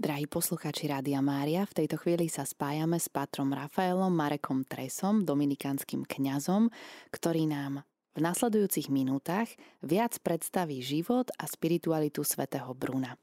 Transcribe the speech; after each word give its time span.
Drahí 0.00 0.24
poslucháči 0.24 0.88
Rádia 0.88 1.20
Mária, 1.20 1.68
v 1.68 1.84
tejto 1.84 2.00
chvíli 2.00 2.32
sa 2.32 2.48
spájame 2.48 2.96
s 2.96 3.12
patrom 3.12 3.52
Rafaelom 3.52 4.08
Marekom 4.08 4.64
Tresom, 4.64 5.28
dominikánskym 5.28 6.08
kňazom, 6.08 6.72
ktorý 7.12 7.44
nám 7.44 7.84
v 8.16 8.24
nasledujúcich 8.24 8.88
minútach 8.88 9.52
viac 9.84 10.16
predstaví 10.24 10.80
život 10.80 11.28
a 11.36 11.44
spiritualitu 11.44 12.24
svätého 12.24 12.72
Bruna. 12.72 13.20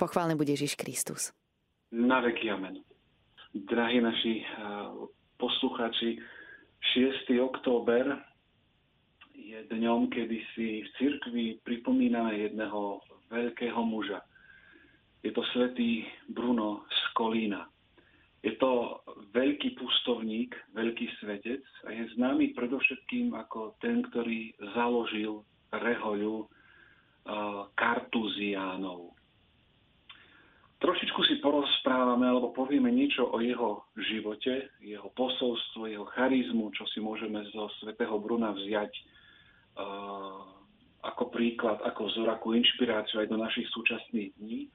Pochválne 0.00 0.40
bude 0.40 0.56
Ježiš 0.56 0.80
Kristus. 0.80 1.36
Na 1.92 2.24
veky 2.24 2.48
amen. 2.48 2.80
Drahí 3.52 4.00
naši 4.00 4.40
eh, 4.40 4.48
poslucháči, 5.36 6.16
6. 6.96 7.28
október 7.44 8.08
je 9.36 9.68
dňom, 9.68 10.08
kedy 10.08 10.38
si 10.56 10.80
v 10.80 10.88
cirkvi 10.96 11.60
pripomíname 11.60 12.40
jedného 12.40 13.04
veľkého 13.28 13.84
muža– 13.84 14.24
je 15.22 15.30
to 15.32 15.42
svätý 15.54 16.04
Bruno 16.28 16.84
z 16.90 17.00
Kolína. 17.16 17.66
Je 18.46 18.54
to 18.62 19.02
veľký 19.34 19.74
pustovník, 19.74 20.54
veľký 20.70 21.18
svetec 21.18 21.66
a 21.82 21.90
je 21.90 22.14
známy 22.14 22.54
predovšetkým 22.54 23.34
ako 23.34 23.74
ten, 23.82 24.06
ktorý 24.06 24.54
založil 24.70 25.42
rehoľu 25.74 26.46
uh, 26.46 27.66
kartuziánov. 27.74 29.18
Trošičku 30.78 31.20
si 31.26 31.40
porozprávame 31.42 32.28
alebo 32.28 32.54
povieme 32.54 32.92
niečo 32.92 33.26
o 33.26 33.42
jeho 33.42 33.82
živote, 33.98 34.70
jeho 34.84 35.10
posolstvo, 35.16 35.90
jeho 35.90 36.06
charizmu, 36.14 36.70
čo 36.76 36.86
si 36.92 37.02
môžeme 37.02 37.42
zo 37.50 37.66
svätého 37.82 38.14
Bruna 38.22 38.54
vziať 38.54 38.92
uh, 38.94 40.38
ako 41.02 41.34
príklad, 41.34 41.82
ako 41.82 42.14
vzor, 42.14 42.28
ako 42.30 42.54
inšpiráciu 42.54 43.26
aj 43.26 43.28
do 43.32 43.42
našich 43.42 43.66
súčasných 43.74 44.30
dní 44.38 44.70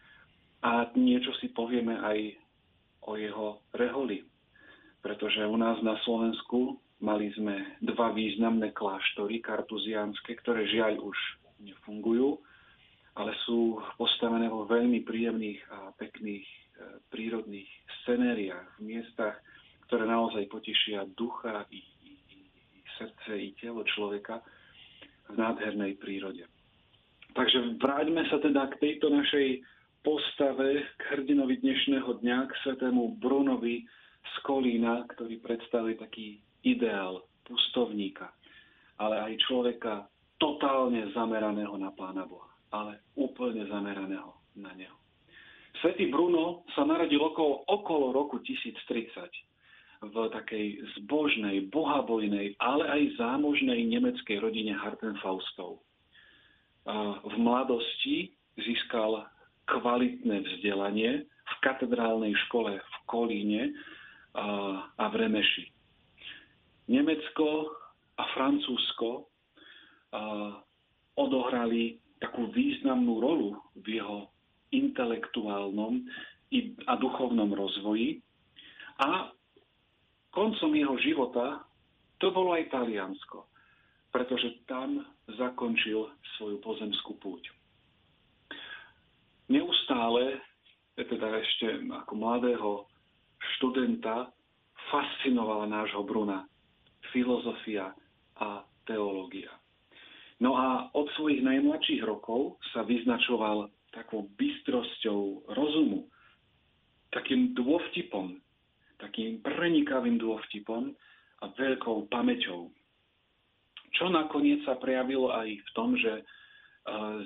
a 0.62 0.86
niečo 0.94 1.34
si 1.42 1.50
povieme 1.50 1.98
aj 1.98 2.20
o 3.10 3.18
jeho 3.18 3.66
reholi. 3.74 4.22
Pretože 5.02 5.42
u 5.50 5.58
nás 5.58 5.82
na 5.82 5.98
Slovensku 6.06 6.78
mali 7.02 7.34
sme 7.34 7.82
dva 7.82 8.14
významné 8.14 8.70
kláštory 8.78 9.42
kartuziánske, 9.42 10.38
ktoré 10.46 10.70
žiaľ 10.70 11.02
už 11.02 11.18
nefungujú, 11.66 12.38
ale 13.18 13.34
sú 13.44 13.82
postavené 13.98 14.48
vo 14.48 14.70
veľmi 14.70 15.02
príjemných 15.02 15.60
a 15.74 15.78
pekných 15.98 16.46
e, 16.46 16.58
prírodných 17.10 17.68
scenériách, 18.02 18.78
v 18.78 18.82
miestach, 18.86 19.36
ktoré 19.90 20.08
naozaj 20.08 20.48
potešia 20.48 21.10
ducha 21.18 21.66
i, 21.74 21.82
i, 22.06 22.12
i 22.38 22.80
srdce, 23.02 23.32
i 23.36 23.50
telo 23.58 23.84
človeka 23.84 24.40
v 25.28 25.36
nádhernej 25.36 25.98
prírode. 26.00 26.46
Takže 27.34 27.80
vráťme 27.80 28.24
sa 28.30 28.38
teda 28.40 28.72
k 28.72 28.80
tejto 28.80 29.12
našej 29.12 29.64
postave 30.02 30.82
k 30.98 31.02
hrdinovi 31.14 31.62
dnešného 31.62 32.22
dňa, 32.22 32.38
k 32.50 32.54
svetému 32.66 33.22
Brunovi 33.22 33.86
z 34.22 34.34
Kolína, 34.42 35.06
ktorý 35.14 35.38
predstavuje 35.42 35.98
taký 35.98 36.42
ideál 36.66 37.22
pustovníka, 37.46 38.34
ale 38.98 39.22
aj 39.30 39.34
človeka 39.46 40.10
totálne 40.42 41.06
zameraného 41.14 41.78
na 41.78 41.94
Pána 41.94 42.26
Boha, 42.26 42.50
ale 42.74 43.06
úplne 43.14 43.66
zameraného 43.70 44.34
na 44.58 44.74
Neho. 44.74 44.98
Svetý 45.82 46.10
Bruno 46.10 46.66
sa 46.74 46.82
narodil 46.86 47.22
okolo, 47.22 47.66
okolo 47.70 48.14
roku 48.14 48.42
1030 48.42 50.02
v 50.02 50.16
takej 50.34 50.82
zbožnej, 50.98 51.70
bohabojnej, 51.70 52.58
ale 52.58 52.84
aj 52.90 53.22
zámožnej 53.22 53.86
nemeckej 53.86 54.42
rodine 54.42 54.74
Hartenfaustov. 54.74 55.86
V 57.22 57.36
mladosti 57.38 58.34
získal 58.58 59.30
kvalitné 59.72 60.44
vzdelanie 60.44 61.24
v 61.24 61.54
katedrálnej 61.64 62.36
škole 62.48 62.76
v 62.76 62.96
Kolíne 63.08 63.64
a 64.36 65.06
v 65.12 65.16
Remeši. 65.16 65.66
Nemecko 66.92 67.72
a 68.20 68.24
Francúzsko 68.36 69.32
odohrali 71.16 72.00
takú 72.20 72.52
významnú 72.52 73.24
rolu 73.24 73.50
v 73.80 74.00
jeho 74.00 74.20
intelektuálnom 74.76 76.04
a 76.88 76.94
duchovnom 77.00 77.56
rozvoji 77.56 78.20
a 79.00 79.32
koncom 80.36 80.72
jeho 80.76 80.96
života 81.00 81.64
to 82.20 82.28
bolo 82.30 82.54
aj 82.54 82.70
Taliansko, 82.70 83.48
pretože 84.12 84.62
tam 84.68 85.02
zakončil 85.40 86.12
svoju 86.38 86.60
pozemskú 86.60 87.16
púť 87.24 87.61
neustále, 89.52 90.40
teda 90.96 91.28
ešte 91.44 91.84
ako 91.92 92.14
mladého 92.16 92.70
študenta, 93.58 94.32
fascinovala 94.90 95.68
nášho 95.68 96.08
Bruna 96.08 96.48
filozofia 97.12 97.92
a 98.40 98.64
teológia. 98.88 99.52
No 100.42 100.58
a 100.58 100.90
od 100.98 101.06
svojich 101.20 101.46
najmladších 101.46 102.02
rokov 102.02 102.58
sa 102.74 102.82
vyznačoval 102.82 103.70
takou 103.94 104.26
bystrosťou 104.40 105.52
rozumu, 105.54 106.10
takým 107.14 107.54
dôvtipom, 107.54 108.42
takým 108.98 109.44
prenikavým 109.44 110.18
dôvtipom 110.18 110.96
a 111.42 111.46
veľkou 111.54 112.10
pamäťou. 112.10 112.74
Čo 113.92 114.06
nakoniec 114.10 114.64
sa 114.64 114.80
prejavilo 114.80 115.30
aj 115.30 115.50
v 115.52 115.70
tom, 115.76 115.94
že 116.00 116.24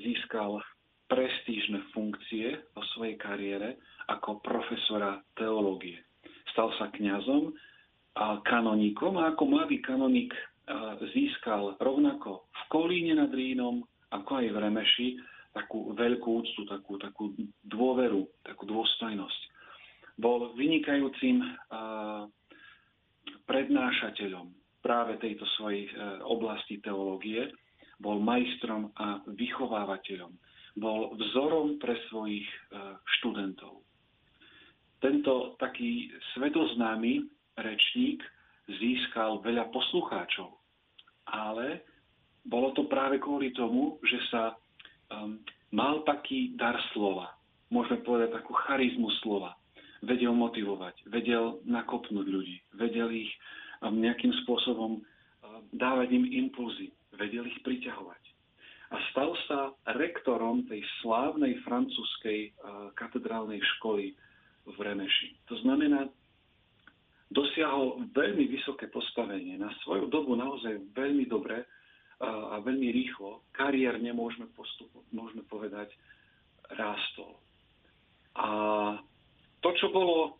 získal 0.03 0.59
prestížne 1.05 1.85
funkcie 1.93 2.57
vo 2.73 2.81
svojej 2.95 3.15
kariére 3.17 3.77
ako 4.09 4.41
profesora 4.41 5.21
teológie. 5.37 6.01
Stal 6.53 6.73
sa 6.77 6.89
kňazom 6.89 7.53
a 8.15 8.39
kanoníkom 8.41 9.19
a 9.19 9.33
ako 9.33 9.43
mladý 9.45 9.83
kanoník 9.83 10.33
získal 11.13 11.77
rovnako 11.77 12.49
v 12.49 12.61
Kolíne 12.73 13.13
nad 13.17 13.29
Rínom, 13.29 13.85
ako 14.09 14.31
aj 14.41 14.47
v 14.49 14.57
Remeši, 14.57 15.07
takú 15.53 15.93
veľkú 15.93 16.29
úctu, 16.41 16.61
takú, 16.67 16.97
takú 16.97 17.31
dôveru, 17.63 18.25
takú 18.43 18.65
dôstojnosť. 18.65 19.41
Bol 20.17 20.55
vynikajúcim 20.57 21.43
prednášateľom 23.45 24.47
práve 24.81 25.17
tejto 25.17 25.45
svojej 25.57 25.89
e, 25.89 25.91
oblasti 26.29 26.77
teológie, 26.77 27.49
bol 27.97 28.21
majstrom 28.21 28.93
a 28.93 29.17
vychovávateľom 29.33 30.29
bol 30.75 31.15
vzorom 31.15 31.79
pre 31.79 31.95
svojich 32.11 32.43
e, 32.43 32.59
študentov. 33.19 33.79
Tento 34.99 35.55
taký 35.55 36.11
svetoznámy 36.35 37.23
rečník 37.55 38.19
získal 38.67 39.39
veľa 39.39 39.71
poslucháčov, 39.71 40.51
ale 41.29 41.85
bolo 42.43 42.75
to 42.75 42.89
práve 42.91 43.21
kvôli 43.21 43.53
tomu, 43.53 44.01
že 44.01 44.17
sa 44.33 44.57
um, 45.13 45.37
mal 45.69 46.01
taký 46.09 46.57
dar 46.57 46.73
slova, 46.93 47.37
môžeme 47.69 48.01
povedať 48.01 48.41
takú 48.41 48.57
charizmu 48.65 49.09
slova. 49.21 49.53
Vedel 50.01 50.33
motivovať, 50.33 51.05
vedel 51.09 51.61
nakopnúť 51.65 52.25
ľudí, 52.25 52.57
vedel 52.73 53.13
ich 53.13 53.31
um, 53.85 54.01
nejakým 54.01 54.33
spôsobom 54.45 54.97
um, 54.97 55.03
dávať 55.69 56.17
im 56.17 56.25
impulzy, 56.25 56.89
vedel 57.13 57.45
ich 57.45 57.61
priťahovať 57.61 58.24
a 58.93 58.95
stal 59.09 59.33
sa 59.49 59.59
rektorom 59.97 60.69
tej 60.69 60.85
slávnej 61.01 61.57
francúzskej 61.65 62.53
katedrálnej 62.93 63.57
školy 63.77 64.13
v 64.65 64.77
Remeši. 64.77 65.33
To 65.49 65.57
znamená, 65.65 66.05
dosiahol 67.33 68.05
veľmi 68.13 68.45
vysoké 68.45 68.87
postavenie. 68.93 69.57
Na 69.57 69.73
svoju 69.81 70.09
dobu 70.09 70.37
naozaj 70.37 70.77
veľmi 70.93 71.25
dobre 71.25 71.65
a 72.21 72.61
veľmi 72.63 72.93
rýchlo, 72.95 73.43
kariérne 73.51 74.13
môžeme, 74.15 74.47
postupu, 74.55 75.03
môžeme 75.11 75.43
povedať, 75.49 75.91
rástol. 76.71 77.35
A 78.39 78.47
to, 79.59 79.69
čo 79.75 79.91
bolo 79.91 80.39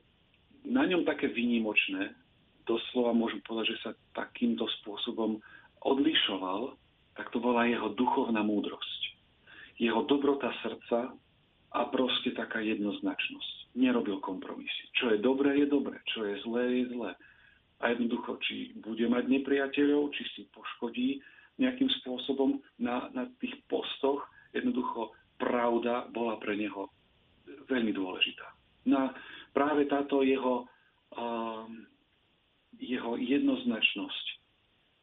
na 0.63 0.87
ňom 0.87 1.03
také 1.03 1.27
výnimočné, 1.27 2.15
doslova 2.63 3.11
môžem 3.11 3.43
povedať, 3.43 3.75
že 3.75 3.81
sa 3.83 3.91
takýmto 4.15 4.65
spôsobom 4.81 5.37
odlišoval 5.83 6.73
tak 7.15 7.31
to 7.31 7.39
bola 7.39 7.67
jeho 7.67 7.95
duchovná 7.95 8.43
múdrosť. 8.43 9.01
Jeho 9.79 10.03
dobrota 10.07 10.51
srdca 10.63 11.15
a 11.75 11.79
proste 11.91 12.31
taká 12.31 12.63
jednoznačnosť. 12.63 13.75
Nerobil 13.75 14.23
kompromisy. 14.23 14.91
Čo 14.95 15.11
je 15.11 15.19
dobré, 15.19 15.59
je 15.59 15.67
dobré. 15.67 15.99
Čo 16.11 16.23
je 16.23 16.35
zlé, 16.47 16.63
je 16.83 16.85
zlé. 16.95 17.11
A 17.83 17.91
jednoducho, 17.91 18.39
či 18.39 18.71
bude 18.79 19.03
mať 19.11 19.27
nepriateľov, 19.27 20.15
či 20.15 20.23
si 20.31 20.41
poškodí 20.55 21.19
nejakým 21.59 21.91
spôsobom 22.03 22.59
na, 22.79 23.11
na 23.11 23.27
tých 23.39 23.55
postoch, 23.67 24.23
jednoducho 24.55 25.11
pravda 25.39 26.07
bola 26.11 26.39
pre 26.39 26.55
neho 26.55 26.87
veľmi 27.67 27.91
dôležitá. 27.91 28.47
No 28.87 29.07
a 29.07 29.15
práve 29.51 29.87
táto 29.87 30.23
jeho, 30.23 30.67
uh, 31.15 31.67
jeho 32.79 33.19
jednoznačnosť, 33.19 34.25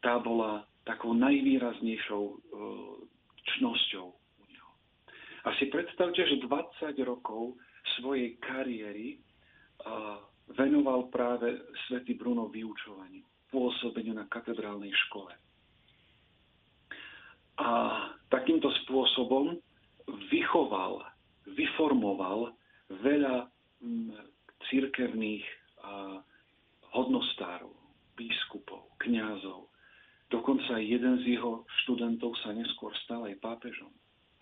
tá 0.00 0.16
bola 0.20 0.64
takou 0.82 1.14
najvýraznejšou 1.14 2.24
e, 2.26 2.36
čnosťou 3.42 4.06
u 4.10 4.44
neho. 4.50 4.72
A 5.46 5.54
si 5.58 5.70
predstavte, 5.70 6.22
že 6.22 6.42
20 6.42 6.94
rokov 7.06 7.58
svojej 7.98 8.38
kariéry 8.38 9.18
venoval 10.54 11.10
práve 11.10 11.58
svätý 11.86 12.14
Bruno 12.14 12.46
vyučovaniu, 12.46 13.24
pôsobeniu 13.50 14.14
na 14.14 14.30
katedrálnej 14.30 14.92
škole. 15.08 15.32
A 17.60 17.68
takýmto 18.32 18.72
spôsobom 18.84 19.60
vychoval, 20.32 21.04
vyformoval 21.52 22.52
veľa 23.02 23.48
církevných 24.70 25.44
hodnostárov, 26.92 27.72
biskupov, 28.16 28.92
kňazov. 29.00 29.71
Dokonca 30.32 30.80
jeden 30.80 31.20
z 31.20 31.36
jeho 31.36 31.68
študentov 31.84 32.32
sa 32.40 32.56
neskôr 32.56 32.88
stal 33.04 33.28
aj 33.28 33.36
pápežom. 33.44 33.92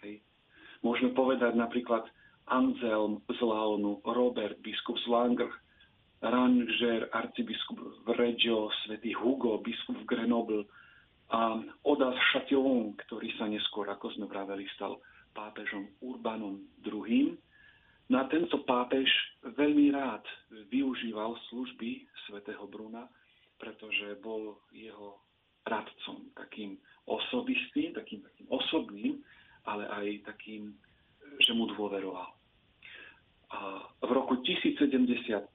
Hej. 0.06 0.22
Môžeme 0.86 1.10
povedať 1.12 1.58
napríklad 1.58 2.06
Anselm 2.46 3.26
z 3.26 3.40
Laonu, 3.42 3.98
Robert, 4.06 4.62
biskup 4.62 4.94
z 5.02 5.06
Langr, 5.10 5.50
Ranger, 6.22 7.10
arcibiskup 7.10 7.80
v 8.06 8.08
Reggio, 8.14 8.70
svätý 8.86 9.10
Hugo, 9.18 9.58
biskup 9.58 9.98
v 9.98 10.08
Grenoble 10.08 10.62
a 11.34 11.58
Odas 11.82 12.18
Chatillon, 12.30 12.94
ktorý 13.06 13.30
sa 13.38 13.50
neskôr, 13.50 13.90
ako 13.90 14.14
sme 14.14 14.30
vraveli, 14.30 14.66
stal 14.78 14.98
pápežom 15.34 15.90
Urbanom 16.02 16.60
II. 16.86 17.34
No 18.10 18.14
a 18.18 18.26
tento 18.26 18.62
pápež 18.66 19.06
veľmi 19.42 19.94
rád 19.94 20.26
využíval 20.70 21.38
služby 21.50 22.06
svätého 22.26 22.66
Bruna, 22.66 23.06
pretože 23.56 24.18
bol 24.18 24.58
jeho 24.74 25.29
radcom, 25.66 26.30
takým 26.36 26.78
osobistým, 27.04 27.92
takým, 27.92 28.22
takým 28.22 28.48
osobným, 28.48 29.20
ale 29.66 29.84
aj 29.88 30.06
takým, 30.32 30.72
že 31.42 31.52
mu 31.52 31.68
dôveroval. 31.74 32.30
A 33.50 33.58
v 34.06 34.10
roku 34.14 34.38
1075 34.46 35.50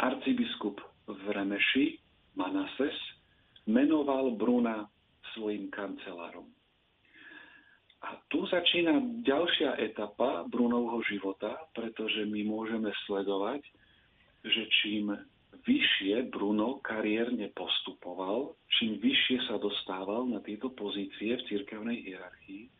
arcibiskup 0.00 0.80
v 1.06 1.24
Remeši, 1.28 2.00
Manases, 2.36 2.96
menoval 3.68 4.36
Bruna 4.36 4.88
svojim 5.34 5.68
kancelárom. 5.68 6.48
A 8.06 8.20
tu 8.30 8.46
začína 8.46 9.24
ďalšia 9.24 9.80
etapa 9.82 10.44
Brunovho 10.46 11.02
života, 11.08 11.58
pretože 11.74 12.28
my 12.28 12.44
môžeme 12.44 12.92
sledovať, 13.08 13.64
že 14.46 14.62
čím 14.82 15.10
vyššie 15.66 16.30
Bruno 16.30 16.78
kariérne 16.80 17.50
postupoval, 17.52 18.54
čím 18.78 19.02
vyššie 19.02 19.50
sa 19.50 19.58
dostával 19.58 20.30
na 20.30 20.38
tieto 20.40 20.70
pozície 20.72 21.36
v 21.36 21.46
cirkevnej 21.50 22.06
hierarchii, 22.06 22.70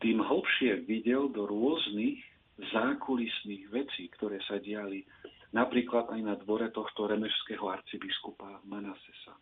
tým 0.00 0.18
hlbšie 0.24 0.88
videl 0.88 1.28
do 1.28 1.44
rôznych 1.44 2.24
zákulisných 2.72 3.68
vecí, 3.68 4.08
ktoré 4.16 4.40
sa 4.48 4.56
diali 4.56 5.04
napríklad 5.52 6.08
aj 6.08 6.20
na 6.24 6.34
dvore 6.40 6.72
tohto 6.72 7.04
remešského 7.04 7.68
arcibiskupa 7.68 8.64
Manasesa. 8.64 9.34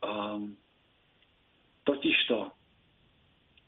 Um, 0.00 0.56
totižto 1.84 2.52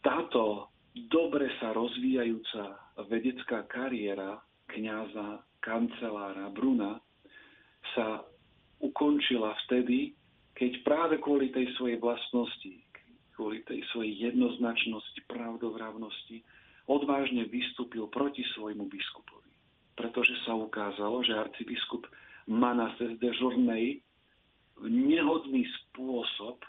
táto 0.04 0.72
dobre 1.08 1.48
sa 1.60 1.72
rozvíjajúca 1.72 2.96
vedecká 3.08 3.64
kariéra 3.68 4.40
kňaza, 4.68 5.44
kancelára 5.62 6.50
Bruna 6.52 6.98
sa 7.94 8.22
ukončila 8.82 9.54
vtedy, 9.66 10.14
keď 10.54 10.72
práve 10.86 11.14
kvôli 11.18 11.50
tej 11.50 11.70
svojej 11.78 11.98
vlastnosti, 11.98 12.74
kvôli 13.34 13.64
tej 13.64 13.82
svojej 13.90 14.30
jednoznačnosti, 14.30 15.20
pravdovravnosti, 15.26 16.44
odvážne 16.86 17.48
vystúpil 17.48 18.06
proti 18.10 18.42
svojmu 18.54 18.86
biskupovi. 18.86 19.52
Pretože 19.96 20.34
sa 20.44 20.56
ukázalo, 20.56 21.22
že 21.24 21.36
arcibiskup 21.36 22.06
Manases 22.48 23.16
de 23.22 23.30
Journey 23.38 24.02
nehodný 24.82 25.62
spôsob, 25.88 26.64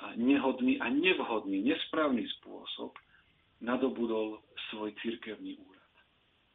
a 0.00 0.16
nehodný 0.16 0.80
a 0.80 0.88
nevhodný, 0.88 1.60
nesprávny 1.60 2.24
spôsob 2.40 2.96
nadobudol 3.60 4.40
svoj 4.72 4.96
cirkevný 5.04 5.60
úrad. 5.60 5.92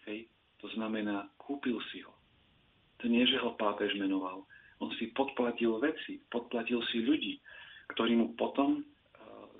Hej? 0.09 0.25
To 0.65 0.67
znamená, 0.73 1.29
kúpil 1.37 1.77
si 1.93 2.01
ho. 2.01 2.13
To 3.01 3.05
nie, 3.11 3.27
že 3.27 3.41
ho 3.41 3.57
pápež 3.59 3.95
menoval. 3.99 4.47
On 4.79 4.91
si 4.99 5.11
podplatil 5.15 5.79
veci, 5.79 6.19
podplatil 6.31 6.83
si 6.91 7.03
ľudí, 7.03 7.39
ktorí 7.95 8.15
mu 8.15 8.35
potom 8.35 8.79
uh, 8.79 8.83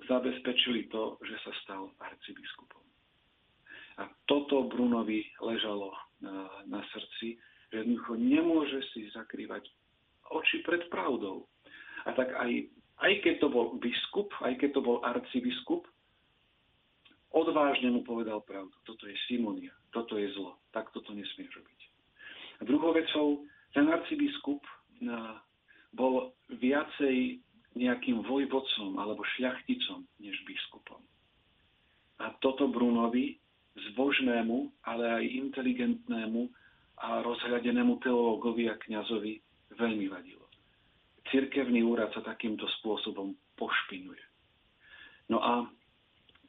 zabezpečili 0.07 0.87
to, 0.91 1.19
že 1.23 1.35
sa 1.43 1.51
stal 1.63 1.83
arcibiskupom. 1.99 2.83
A 3.95 4.11
toto 4.27 4.67
Brunovi 4.67 5.23
ležalo 5.39 5.95
na, 6.19 6.51
na 6.67 6.83
srdci, 6.91 7.39
že 7.71 7.83
jednoducho 7.83 8.19
nemôže 8.19 8.79
si 8.91 9.07
zakrývať 9.15 9.71
oči 10.35 10.63
pred 10.67 10.83
pravdou. 10.91 11.47
A 12.03 12.11
tak 12.11 12.35
aj, 12.35 12.51
aj 13.01 13.13
keď 13.23 13.33
to 13.39 13.47
bol 13.47 13.79
biskup, 13.79 14.29
aj 14.43 14.59
keď 14.59 14.79
to 14.79 14.81
bol 14.83 14.97
arcibiskup, 14.99 15.87
odvážne 17.35 17.91
mu 17.91 18.03
povedal 18.03 18.43
pravdu. 18.43 18.75
Toto 18.83 19.07
je 19.07 19.15
Simonia, 19.27 19.71
toto 19.91 20.15
je 20.19 20.27
zlo, 20.35 20.59
tak 20.71 20.91
toto 20.91 21.11
nesmie 21.15 21.47
robiť. 21.51 21.74
Druhou 22.63 22.95
vecou, 22.95 23.43
ten 23.75 23.89
arcibiskup 23.91 24.63
na, 25.01 25.43
bol 25.91 26.31
viacej 26.47 27.43
nejakým 27.75 28.23
vojvodcom 28.23 28.95
alebo 28.95 29.27
šľachticom 29.35 30.07
než 30.23 30.35
biskupom. 30.47 31.03
A 32.23 32.31
toto 32.39 32.71
Brunovi 32.71 33.35
zbožnému, 33.91 34.87
ale 34.87 35.03
aj 35.19 35.25
inteligentnému 35.27 36.47
a 37.03 37.19
rozhľadenému 37.19 37.99
teológovi 37.99 38.71
a 38.71 38.79
kňazovi 38.79 39.43
veľmi 39.75 40.07
vadilo. 40.07 40.47
Cirkevný 41.27 41.83
úrad 41.83 42.15
sa 42.15 42.23
takýmto 42.23 42.63
spôsobom 42.79 43.35
pošpinuje. 43.59 44.23
No 45.27 45.43
a 45.43 45.67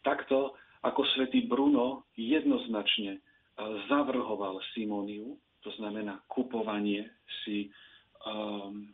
takto, 0.06 0.55
ako 0.87 1.03
svätý 1.19 1.50
Bruno 1.50 2.06
jednoznačne 2.14 3.19
e, 3.19 3.20
zavrhoval 3.91 4.62
Simóniu, 4.76 5.35
to 5.67 5.75
znamená 5.83 6.23
kupovanie 6.31 7.11
si 7.43 7.67
um, 8.23 8.87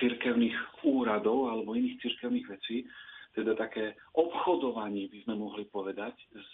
cirkevných 0.00 0.56
úradov 0.88 1.52
alebo 1.52 1.76
iných 1.76 2.00
cirkevných 2.00 2.48
vecí, 2.48 2.88
teda 3.36 3.52
také 3.52 3.92
obchodovanie 4.16 5.12
by 5.12 5.18
sme 5.28 5.34
mohli 5.36 5.68
povedať 5.68 6.16
s 6.32 6.50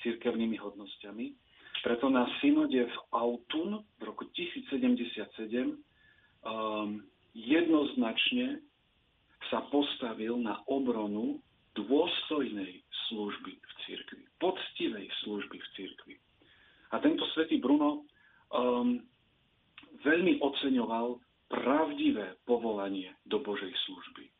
cirkevnými 0.00 0.56
hodnosťami. 0.56 1.26
Preto 1.84 2.08
na 2.08 2.24
synode 2.40 2.88
v 2.88 2.96
Autun 3.12 3.84
v 4.00 4.02
roku 4.08 4.24
1077 4.32 5.28
um, 6.48 7.04
jednoznačne 7.36 8.64
sa 9.52 9.60
postavil 9.68 10.40
na 10.40 10.64
obronu 10.72 11.36
dôstojnej 11.76 12.80
služby 13.12 13.52
v 13.52 13.72
cirkvi, 13.84 14.22
poctivej 14.40 15.06
služby 15.20 15.56
v 15.60 15.68
cirkvi. 15.76 16.14
A 16.96 17.02
tento 17.02 17.28
svätý 17.36 17.60
Bruno 17.60 18.08
um, 18.54 19.02
veľmi 20.06 20.38
oceňoval 20.38 21.18
pravdivé 21.50 22.40
povolanie 22.48 23.12
do 23.26 23.42
Božej 23.42 23.70
služby. 23.86 24.30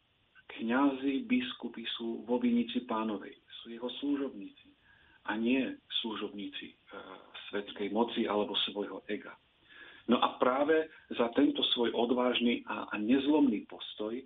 Kňazi, 0.54 1.26
biskupy 1.26 1.83
sú 1.99 2.23
vo 2.23 2.38
vinici 2.38 2.87
pánovej, 2.87 3.35
sú 3.62 3.75
jeho 3.75 3.90
služobníci 4.00 4.71
a 5.25 5.35
nie 5.40 5.64
služobníci 6.04 6.66
e, 6.68 6.75
svetskej 7.49 7.88
moci 7.90 8.28
alebo 8.28 8.52
svojho 8.68 9.02
ega. 9.09 9.35
No 10.04 10.21
a 10.21 10.37
práve 10.37 10.92
za 11.16 11.33
tento 11.33 11.64
svoj 11.73 11.97
odvážny 11.97 12.61
a, 12.68 12.92
a 12.92 12.94
nezlomný 13.00 13.64
postoj 13.64 14.21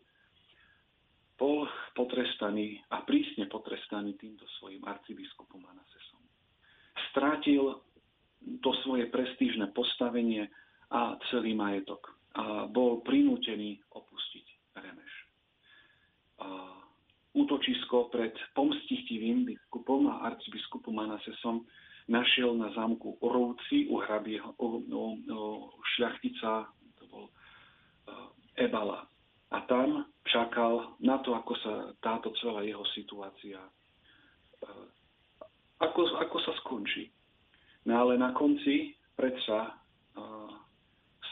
bol 1.39 1.71
potrestaný 1.95 2.83
a 2.91 3.07
prísne 3.07 3.47
potrestaný 3.47 4.19
týmto 4.19 4.43
svojim 4.59 4.83
arcibiskupom 4.83 5.63
Anasesom. 5.71 6.19
Strátil 7.15 7.79
to 8.63 8.71
svoje 8.87 9.11
prestížne 9.11 9.71
postavenie 9.75 10.49
a 10.89 11.19
celý 11.29 11.53
majetok 11.53 12.19
a 12.39 12.71
bol 12.71 13.03
prinútený 13.03 13.83
opustiť 13.91 14.47
Remeš. 14.79 15.15
A 16.39 16.47
útočisko 17.35 18.13
pred 18.15 18.31
pomstichtivým 18.55 19.43
biskupom 19.43 20.07
a 20.07 20.23
arcibiskupom 20.31 20.95
Manasesom 20.95 21.67
našiel 22.07 22.55
na 22.55 22.71
zámku 22.73 23.19
Orovci 23.21 23.91
u 23.91 23.99
hrabieho, 24.01 24.55
u, 24.57 24.67
u, 24.87 25.03
u 25.19 25.41
šľachtica, 25.97 26.71
to 26.97 27.05
bol 27.11 27.27
uh, 27.29 28.31
Ebala. 28.57 29.05
A 29.49 29.65
tam 29.65 30.07
čakal 30.29 30.97
na 31.01 31.19
to, 31.25 31.35
ako 31.35 31.53
sa 31.61 31.73
táto 32.05 32.33
celá 32.41 32.63
jeho 32.65 32.85
situácia, 32.95 33.61
uh, 33.61 34.87
ako, 35.83 36.01
ako 36.23 36.37
sa 36.47 36.53
skončí. 36.65 37.11
No 37.89 38.05
ale 38.05 38.21
na 38.21 38.37
konci 38.37 38.93
predsa 39.17 39.81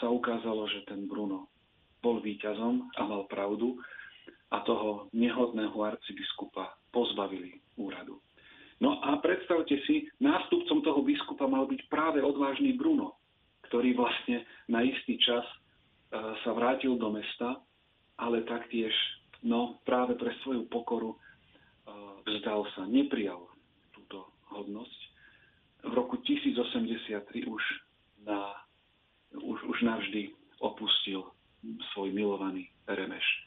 sa 0.01 0.07
ukázalo, 0.09 0.69
že 0.73 0.85
ten 0.89 1.05
Bruno 1.05 1.49
bol 2.01 2.21
víťazom 2.21 2.93
a 2.97 3.03
mal 3.05 3.29
pravdu 3.29 3.77
a 4.53 4.63
toho 4.63 5.11
nehodného 5.13 5.75
arcibiskupa 5.75 6.77
pozbavili 6.93 7.59
úradu. 7.77 8.21
No 8.77 9.01
a 9.01 9.17
predstavte 9.25 9.81
si, 9.89 10.05
nástupcom 10.21 10.85
toho 10.85 11.01
biskupa 11.01 11.49
mal 11.49 11.65
byť 11.65 11.89
práve 11.89 12.21
odvážny 12.21 12.77
Bruno, 12.77 13.17
ktorý 13.67 13.97
vlastne 13.97 14.45
na 14.69 14.85
istý 14.85 15.17
čas 15.17 15.43
e, 15.43 15.57
sa 16.45 16.53
vrátil 16.53 17.01
do 17.01 17.09
mesta, 17.09 17.57
ale 18.21 18.45
taktiež 18.45 18.93
no, 19.41 19.81
práve 19.89 20.13
pre 20.21 20.29
svoju 20.45 20.69
pokoru 20.69 21.17
e, 21.17 21.19
vzdal 22.29 22.69
sa, 22.77 22.85
neprijal 22.85 23.49
túto 23.97 24.29
hodnosť. 24.53 25.01
V 25.87 25.93
roku 25.95 26.19
1083 26.19 27.47
už, 27.47 27.63
na, 28.27 28.53
už, 29.39 29.59
už 29.71 29.79
navždy 29.87 30.35
opustil 30.59 31.23
svoj 31.95 32.11
milovaný 32.11 32.69
Remeš 32.91 33.47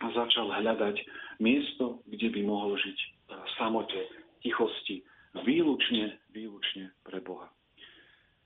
a 0.00 0.06
začal 0.16 0.48
hľadať 0.48 0.96
miesto, 1.44 2.00
kde 2.08 2.32
by 2.32 2.40
mohol 2.44 2.72
žiť 2.80 2.98
v 3.28 3.48
samote, 3.60 4.00
tichosti, 4.40 5.04
výlučne, 5.44 6.16
výlučne 6.32 6.96
pre 7.04 7.20
Boha. 7.20 7.52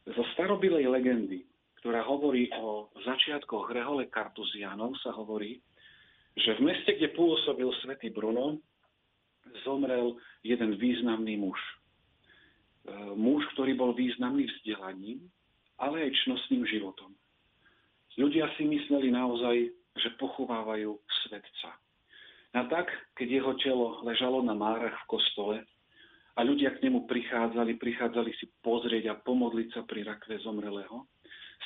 Zo 0.04 0.24
starobilej 0.36 0.90
legendy, 0.90 1.46
ktorá 1.80 2.04
hovorí 2.04 2.50
o 2.58 2.90
začiatkoch 3.06 3.70
rehole 3.70 4.10
Kartuzianov, 4.10 4.98
sa 5.00 5.14
hovorí, 5.14 5.62
že 6.34 6.58
v 6.58 6.66
meste, 6.66 6.98
kde 6.98 7.14
pôsobil 7.14 7.70
svätý 7.86 8.10
Bruno, 8.10 8.58
zomrel 9.62 10.18
jeden 10.42 10.74
významný 10.74 11.38
muž. 11.38 11.60
Muž, 13.14 13.46
ktorý 13.54 13.74
bol 13.78 13.94
významný 13.96 14.46
vzdelaním, 14.46 15.24
ale 15.78 16.06
aj 16.06 16.18
čnostným 16.26 16.66
životom. 16.68 17.10
Ľudia 18.14 18.46
si 18.54 18.66
mysleli 18.68 19.10
naozaj, 19.10 19.74
že 19.98 20.18
pochovávajú 20.22 20.94
svetca. 21.26 21.74
A 22.54 22.62
tak, 22.70 22.86
keď 23.18 23.42
jeho 23.42 23.52
telo 23.58 23.86
ležalo 24.06 24.38
na 24.42 24.54
márach 24.54 24.94
v 25.06 25.18
kostole, 25.18 25.56
a 26.34 26.42
ľudia 26.42 26.74
k 26.74 26.90
nemu 26.90 27.06
prichádzali, 27.06 27.78
prichádzali 27.78 28.34
si 28.34 28.50
pozrieť 28.58 29.10
a 29.10 29.18
pomodliť 29.22 29.68
sa 29.70 29.86
pri 29.86 30.02
rakve 30.02 30.34
zomrelého. 30.42 31.06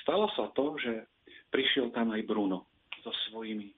Stalo 0.04 0.28
sa 0.36 0.52
to, 0.52 0.76
že 0.76 1.08
prišiel 1.48 1.88
tam 1.96 2.12
aj 2.12 2.28
Bruno 2.28 2.68
so 3.00 3.08
svojimi 3.28 3.72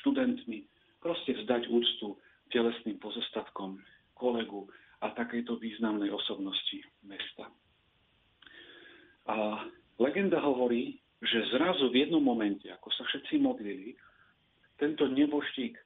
študentmi, 0.00 0.68
proste 1.00 1.32
vzdať 1.32 1.72
úctu 1.72 2.20
telesným 2.52 3.00
pozostatkom 3.00 3.80
kolegu 4.12 4.68
a 5.04 5.12
takejto 5.12 5.60
významnej 5.60 6.08
osobnosti 6.08 6.80
mesta. 7.04 7.52
A 9.28 9.68
legenda 10.00 10.40
hovorí, 10.40 10.96
že 11.20 11.52
zrazu 11.52 11.92
v 11.92 12.08
jednom 12.08 12.24
momente, 12.24 12.68
ako 12.72 12.88
sa 12.96 13.04
všetci 13.08 13.40
modlili, 13.40 13.96
tento 14.80 15.04
neboštík 15.08 15.76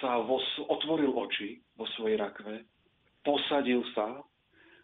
sa 0.00 0.20
vo, 0.24 0.40
otvoril 0.68 1.12
oči 1.12 1.60
vo 1.76 1.84
svojej 1.96 2.18
rakve 2.18 2.66
posadil 3.22 3.86
sa 3.94 4.20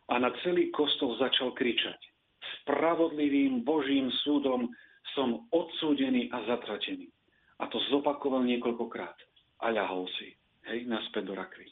a 0.08 0.14
na 0.16 0.30
celý 0.46 0.70
kostol 0.70 1.18
začal 1.18 1.52
kričať. 1.52 1.98
Spravodlivým 2.62 3.66
Božím 3.66 4.08
súdom 4.24 4.70
som 5.12 5.50
odsúdený 5.50 6.30
a 6.32 6.46
zatratený. 6.46 7.10
A 7.58 7.66
to 7.66 7.82
zopakoval 7.90 8.46
niekoľkokrát. 8.46 9.18
A 9.66 9.74
ľahol 9.74 10.06
si. 10.16 10.38
Hej, 10.70 10.86
naspäť 10.86 11.26
do 11.26 11.34
rakvy. 11.34 11.66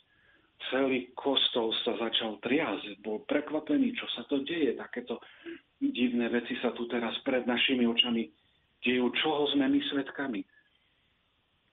Celý 0.72 1.12
kostol 1.14 1.70
sa 1.84 1.94
začal 2.00 2.40
triasť. 2.42 3.04
Bol 3.04 3.22
prekvapený, 3.28 3.94
čo 3.94 4.06
sa 4.16 4.26
to 4.26 4.42
deje. 4.42 4.75
Takéto 4.75 5.20
divné 5.78 6.26
veci 6.32 6.56
sa 6.58 6.72
tu 6.72 6.88
teraz 6.90 7.14
pred 7.22 7.44
našimi 7.44 7.86
očami 7.86 8.26
dejú. 8.82 9.12
Čoho 9.14 9.52
sme 9.54 9.68
my 9.68 9.80
svetkami? 9.92 10.40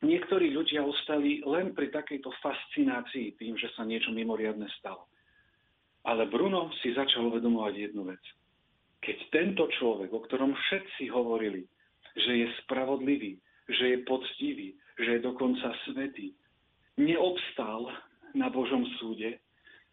niektorí 0.04 0.52
ľudia 0.52 0.84
ostali 0.84 1.40
len 1.48 1.72
pri 1.72 1.90
takejto 1.90 2.30
fascinácii 2.44 3.40
tým, 3.40 3.56
že 3.56 3.72
sa 3.74 3.88
niečo 3.88 4.12
mimoriadne 4.12 4.68
stalo. 4.78 5.08
Ale 6.04 6.28
Bruno 6.28 6.70
si 6.84 6.92
začal 6.92 7.32
uvedomovať 7.32 7.74
jednu 7.90 8.12
vec. 8.12 8.20
Keď 9.00 9.18
tento 9.32 9.64
človek, 9.80 10.12
o 10.12 10.24
ktorom 10.28 10.52
všetci 10.52 11.08
hovorili, 11.12 11.64
že 12.20 12.44
je 12.44 12.48
spravodlivý, 12.64 13.40
že 13.72 13.96
je 13.96 13.98
poctivý, 14.04 14.76
že 15.00 15.10
je 15.18 15.20
dokonca 15.24 15.72
svetý, 15.88 16.36
neobstál 17.00 17.88
na 18.34 18.50
Božom 18.50 18.86
súde, 19.00 19.40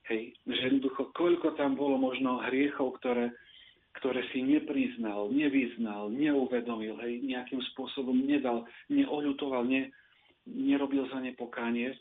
hej, 0.09 0.35
že 0.49 0.61
jednoducho 0.73 1.13
koľko 1.13 1.55
tam 1.55 1.77
bolo 1.77 2.01
možno 2.01 2.41
hriechov, 2.49 2.99
ktoré, 3.01 3.31
ktoré 4.01 4.25
si 4.33 4.43
nepriznal, 4.43 5.31
nevyznal, 5.31 6.11
neuvedomil, 6.11 6.97
hej, 7.05 7.23
nejakým 7.25 7.61
spôsobom 7.75 8.17
nedal, 8.17 8.65
neoľutoval, 8.89 9.65
ne, 9.69 9.93
nerobil 10.49 11.07
za 11.13 11.21
ne 11.21 11.37
pokánie, 11.37 11.95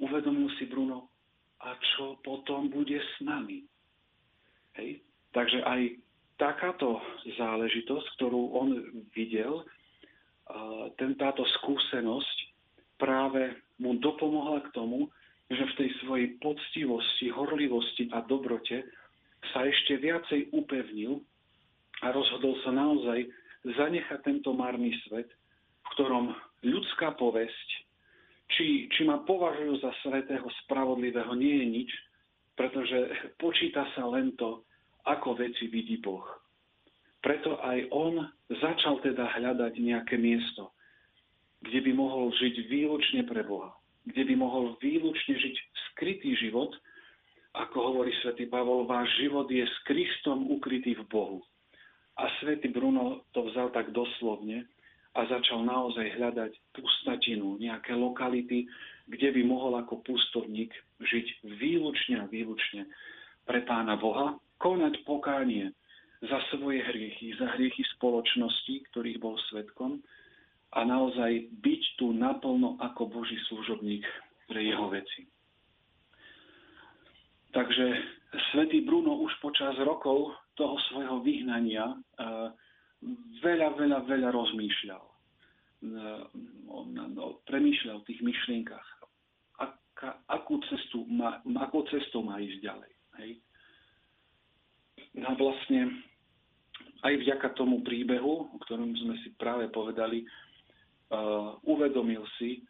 uvedomil 0.00 0.48
si 0.56 0.68
Bruno, 0.70 1.10
a 1.64 1.72
čo 1.96 2.20
potom 2.20 2.68
bude 2.68 3.00
s 3.00 3.14
nami. 3.24 3.64
Hej? 4.76 5.00
Takže 5.32 5.64
aj 5.64 5.80
takáto 6.36 7.00
záležitosť, 7.24 8.06
ktorú 8.16 8.42
on 8.52 8.68
videl, 9.16 9.64
ten, 11.00 11.16
táto 11.16 11.42
skúsenosť 11.60 12.36
práve 13.00 13.56
mu 13.80 13.96
dopomohla 13.98 14.62
k 14.68 14.72
tomu, 14.76 15.08
že 15.46 15.62
v 15.62 15.76
tej 15.78 15.90
svojej 16.02 16.28
poctivosti, 16.42 17.30
horlivosti 17.30 18.10
a 18.10 18.22
dobrote 18.26 18.82
sa 19.54 19.62
ešte 19.62 19.94
viacej 20.02 20.50
upevnil 20.50 21.22
a 22.02 22.10
rozhodol 22.10 22.58
sa 22.66 22.74
naozaj 22.74 23.30
zanechať 23.62 24.18
tento 24.26 24.50
marný 24.54 24.90
svet, 25.06 25.30
v 25.30 25.88
ktorom 25.94 26.34
ľudská 26.66 27.14
povesť, 27.14 27.68
či, 28.50 28.90
či 28.90 29.06
ma 29.06 29.22
považujú 29.22 29.82
za 29.82 29.90
svetého, 30.02 30.46
spravodlivého, 30.66 31.34
nie 31.34 31.62
je 31.62 31.66
nič, 31.66 31.90
pretože 32.58 32.96
počíta 33.38 33.86
sa 33.94 34.06
len 34.06 34.34
to, 34.38 34.62
ako 35.06 35.38
veci 35.38 35.70
vidí 35.70 36.02
Boh. 36.02 36.26
Preto 37.22 37.58
aj 37.58 37.90
on 37.90 38.22
začal 38.50 39.02
teda 39.02 39.26
hľadať 39.38 39.74
nejaké 39.82 40.14
miesto, 40.18 40.74
kde 41.62 41.82
by 41.82 41.92
mohol 41.94 42.30
žiť 42.34 42.54
výlučne 42.70 43.22
pre 43.26 43.42
Boha, 43.42 43.74
kde 44.06 44.22
by 44.22 44.34
mohol 44.38 44.78
výlučne 44.78 45.34
žiť 45.34 45.56
skrytý 45.92 46.38
život, 46.38 46.72
ako 47.56 47.76
hovorí 47.92 48.12
svätý 48.20 48.46
Pavol, 48.46 48.86
váš 48.86 49.10
život 49.18 49.48
je 49.48 49.64
s 49.64 49.76
Kristom 49.88 50.46
ukrytý 50.52 50.94
v 50.94 51.04
Bohu. 51.08 51.38
A 52.16 52.28
svätý 52.40 52.68
Bruno 52.72 53.28
to 53.32 53.44
vzal 53.48 53.72
tak 53.72 53.92
doslovne, 53.92 54.64
a 55.16 55.20
začal 55.24 55.64
naozaj 55.64 56.12
hľadať 56.20 56.52
pustatinu, 56.76 57.56
nejaké 57.56 57.96
lokality, 57.96 58.68
kde 59.08 59.28
by 59.32 59.42
mohol 59.48 59.80
ako 59.80 60.04
pustovník 60.04 60.68
žiť 61.00 61.56
výlučne 61.56 62.20
a 62.20 62.28
výlučne 62.28 62.84
pre 63.48 63.64
Pána 63.64 63.96
Boha, 63.96 64.36
konať 64.60 65.00
pokánie 65.08 65.72
za 66.20 66.36
svoje 66.52 66.84
hriechy, 66.84 67.32
za 67.40 67.48
hriechy 67.56 67.80
spoločnosti, 67.96 68.92
ktorých 68.92 69.18
bol 69.20 69.40
svetkom 69.48 70.04
a 70.76 70.80
naozaj 70.84 71.56
byť 71.64 71.82
tu 71.96 72.12
naplno 72.12 72.76
ako 72.84 73.08
Boží 73.08 73.40
služobník 73.48 74.04
pre 74.44 74.60
jeho 74.60 74.92
veci. 74.92 75.24
Takže 77.56 77.86
svätý 78.52 78.84
Bruno 78.84 79.16
už 79.24 79.32
počas 79.40 79.72
rokov 79.80 80.36
toho 80.60 80.76
svojho 80.92 81.24
vyhnania 81.24 81.96
uh, 81.96 82.52
veľa, 83.40 83.72
veľa, 83.80 83.98
veľa 84.04 84.28
rozmýšľal. 84.28 85.04
On 86.68 86.88
premýšľal 87.48 88.00
o 88.00 88.06
tých 88.08 88.20
myšlienkach. 88.20 88.86
Aká, 89.60 90.20
akú, 90.28 90.60
cestu 90.68 91.08
má, 91.08 91.40
akou 91.64 91.88
cestou 91.88 92.20
má 92.20 92.36
ísť 92.40 92.60
ďalej. 92.60 92.92
Hej? 93.24 93.30
No 95.16 95.32
vlastne 95.40 96.04
aj 97.04 97.14
vďaka 97.24 97.48
tomu 97.56 97.80
príbehu, 97.84 98.52
o 98.52 98.56
ktorom 98.68 98.92
sme 98.96 99.16
si 99.24 99.32
práve 99.36 99.68
povedali, 99.72 100.24
uvedomil 101.62 102.26
si 102.38 102.66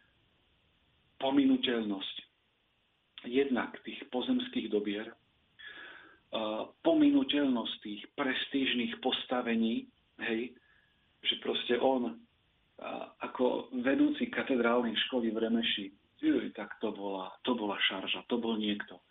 pominuteľnosť 1.17 2.15
jednak 3.25 3.73
tých 3.81 3.97
pozemských 4.13 4.69
dobier, 4.69 5.09
uh, 5.09 6.69
pominuteľnosť 6.85 7.73
tých 7.81 8.01
prestížnych 8.13 9.01
postavení, 9.01 9.89
hej, 10.21 10.53
že 11.25 11.35
proste 11.41 11.81
on 11.81 12.13
a 12.77 13.09
ako 13.25 13.73
vedúci 13.81 14.29
katedrálnej 14.29 14.93
školy 15.09 15.33
v 15.33 15.49
Remeši, 15.49 15.85
tak 16.53 16.77
to 16.77 16.93
bola, 16.93 17.33
to 17.41 17.57
bola 17.57 17.73
šarža, 17.89 18.21
to 18.29 18.37
bol 18.37 18.53
niekto. 18.53 19.01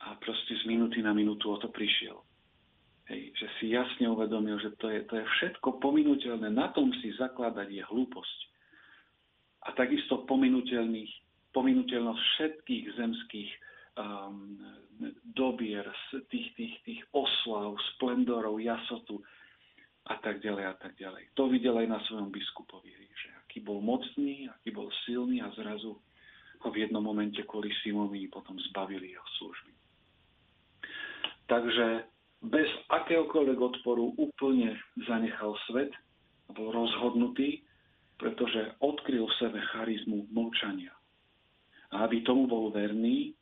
A 0.00 0.16
proste 0.16 0.56
z 0.56 0.64
minúty 0.64 1.04
na 1.04 1.12
minútu 1.12 1.52
o 1.52 1.60
to 1.60 1.68
prišiel. 1.68 2.24
Hej, 3.04 3.36
že 3.36 3.46
si 3.60 3.76
jasne 3.76 4.08
uvedomil, 4.08 4.56
že 4.64 4.72
to 4.80 4.88
je, 4.88 5.04
to 5.04 5.20
je 5.20 5.24
všetko 5.24 5.76
pominuteľné, 5.76 6.48
na 6.48 6.72
tom 6.72 6.88
si 7.04 7.12
zakladať 7.20 7.68
je 7.68 7.84
hlúposť. 7.84 8.38
A 9.68 9.76
takisto 9.76 10.24
pominuteľnosť 11.52 12.20
všetkých 12.36 12.84
zemských 12.96 13.50
um, 14.00 14.56
dobier, 15.36 15.84
tých, 16.32 16.48
tých, 16.56 16.74
tých 16.88 17.02
oslav, 17.12 17.76
splendorov, 17.96 18.56
jasotu, 18.56 19.20
a 20.04 20.20
tak 20.20 20.44
ďalej 20.44 20.64
a 20.68 20.74
tak 20.76 20.92
ďalej. 21.00 21.32
To 21.32 21.48
videl 21.48 21.80
aj 21.80 21.88
na 21.88 22.00
svojom 22.04 22.28
biskupovi, 22.28 22.92
že 22.92 23.28
aký 23.40 23.64
bol 23.64 23.80
mocný, 23.80 24.52
aký 24.52 24.68
bol 24.68 24.92
silný 25.08 25.40
a 25.40 25.48
zrazu 25.56 25.96
ho 26.60 26.68
v 26.68 26.80
jednom 26.84 27.00
momente 27.00 27.40
kvôli 27.44 27.72
Simovi 27.80 28.28
potom 28.28 28.56
zbavili 28.72 29.16
jeho 29.16 29.28
služby. 29.40 29.72
Takže 31.48 31.86
bez 32.48 32.68
akéhokoľvek 32.92 33.58
odporu 33.58 34.12
úplne 34.20 34.76
zanechal 35.08 35.56
svet 35.68 35.92
a 36.48 36.50
bol 36.52 36.72
rozhodnutý, 36.72 37.64
pretože 38.20 38.76
odkryl 38.84 39.24
v 39.26 39.38
sebe 39.40 39.60
charizmu 39.72 40.28
mlčania. 40.30 40.92
A 41.94 42.04
aby 42.04 42.20
tomu 42.22 42.44
bol 42.44 42.68
verný, 42.68 43.32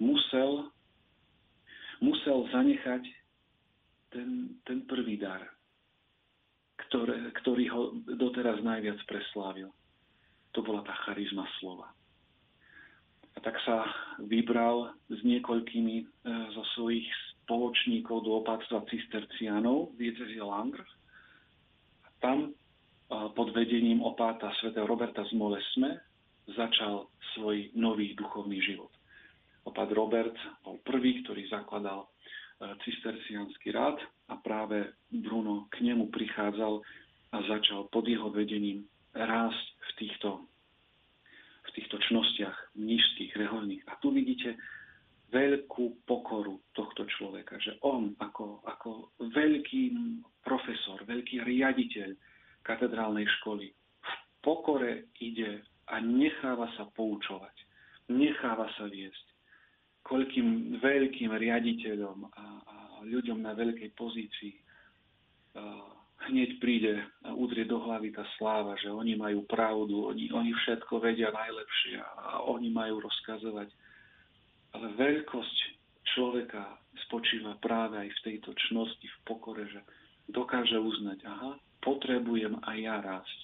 musel, 0.00 0.70
musel 2.00 2.48
zanechať 2.52 3.02
ten, 4.12 4.56
ten 4.64 4.78
prvý 4.88 5.20
dar, 5.20 5.44
ktoré, 6.88 7.32
ktorý 7.42 7.64
ho 7.68 7.82
doteraz 8.16 8.62
najviac 8.64 8.96
preslávil. 9.04 9.68
To 10.56 10.64
bola 10.64 10.80
tá 10.86 10.96
charizma 11.04 11.44
slova. 11.60 11.92
A 13.36 13.38
tak 13.44 13.60
sa 13.68 13.84
vybral 14.24 14.96
s 15.12 15.20
niekoľkými 15.20 15.96
e, 16.00 16.04
zo 16.56 16.64
svojich 16.72 17.04
spoločníkov 17.46 18.26
do 18.26 18.42
opatstva 18.42 18.82
cistercianov 18.90 19.94
diecezie 19.94 20.42
Langres. 20.42 20.90
A 22.02 22.10
tam 22.18 22.50
pod 23.06 23.54
vedením 23.54 24.02
opáta 24.02 24.50
svätého 24.58 24.82
Roberta 24.82 25.22
z 25.22 25.32
Molesme 25.38 26.02
začal 26.50 27.06
svoj 27.38 27.70
nový 27.78 28.18
duchovný 28.18 28.58
život. 28.58 28.90
Opát 29.62 29.86
Robert 29.94 30.34
bol 30.62 30.78
prvý, 30.82 31.22
ktorý 31.26 31.46
zakladal 31.50 32.06
e, 32.06 32.08
cisterciánsky 32.86 33.74
rád 33.74 33.98
a 34.30 34.38
práve 34.38 34.94
Bruno 35.10 35.66
k 35.74 35.82
nemu 35.82 36.06
prichádzal 36.10 36.82
a 37.34 37.36
začal 37.50 37.90
pod 37.90 38.06
jeho 38.06 38.30
vedením 38.30 38.86
rásť 39.10 39.66
v 39.74 39.90
týchto, 39.98 40.30
v 41.66 41.70
týchto 41.74 41.98
čnostiach 41.98 42.78
mnižských, 42.78 43.34
reholných. 43.34 43.82
A 43.90 43.98
tu 43.98 44.14
vidíte 44.14 44.54
veľkú 45.32 46.06
pokoru 46.06 46.60
tohto 46.72 47.02
človeka, 47.06 47.58
že 47.58 47.76
on 47.82 48.14
ako, 48.22 48.62
ako 48.66 49.10
veľký 49.34 49.82
profesor, 50.46 51.02
veľký 51.02 51.42
riaditeľ 51.42 52.14
katedrálnej 52.62 53.26
školy 53.40 53.70
v 53.74 54.12
pokore 54.42 55.10
ide 55.18 55.62
a 55.90 55.98
necháva 56.02 56.70
sa 56.78 56.86
poučovať, 56.94 57.54
necháva 58.10 58.70
sa 58.78 58.86
viesť. 58.86 59.26
Koľkým 60.06 60.78
veľkým 60.78 61.34
riaditeľom 61.34 62.30
a, 62.30 62.46
a 62.62 62.76
ľuďom 63.02 63.42
na 63.42 63.58
veľkej 63.58 63.90
pozícii 63.98 64.54
hneď 66.30 66.58
príde 66.58 66.94
a 67.24 67.36
udrie 67.36 67.68
do 67.68 67.78
hlavy 67.78 68.10
tá 68.12 68.24
sláva, 68.38 68.74
že 68.80 68.88
oni 68.88 69.14
majú 69.14 69.44
pravdu, 69.46 70.10
oni, 70.10 70.32
oni 70.32 70.52
všetko 70.64 70.98
vedia 70.98 71.30
najlepšie 71.30 72.00
a 72.00 72.42
oni 72.48 72.72
majú 72.72 73.04
rozkazovať. 73.04 73.68
Ale 74.76 74.92
veľkosť 74.92 75.56
človeka 76.04 76.76
spočíva 77.08 77.56
práve 77.64 77.96
aj 77.96 78.12
v 78.12 78.22
tejto 78.28 78.52
čnosti, 78.68 79.08
v 79.08 79.18
pokore, 79.24 79.64
že 79.64 79.80
dokáže 80.28 80.76
uznať, 80.76 81.24
aha, 81.24 81.56
potrebujem 81.80 82.60
aj 82.60 82.76
ja 82.76 83.00
rásť, 83.00 83.38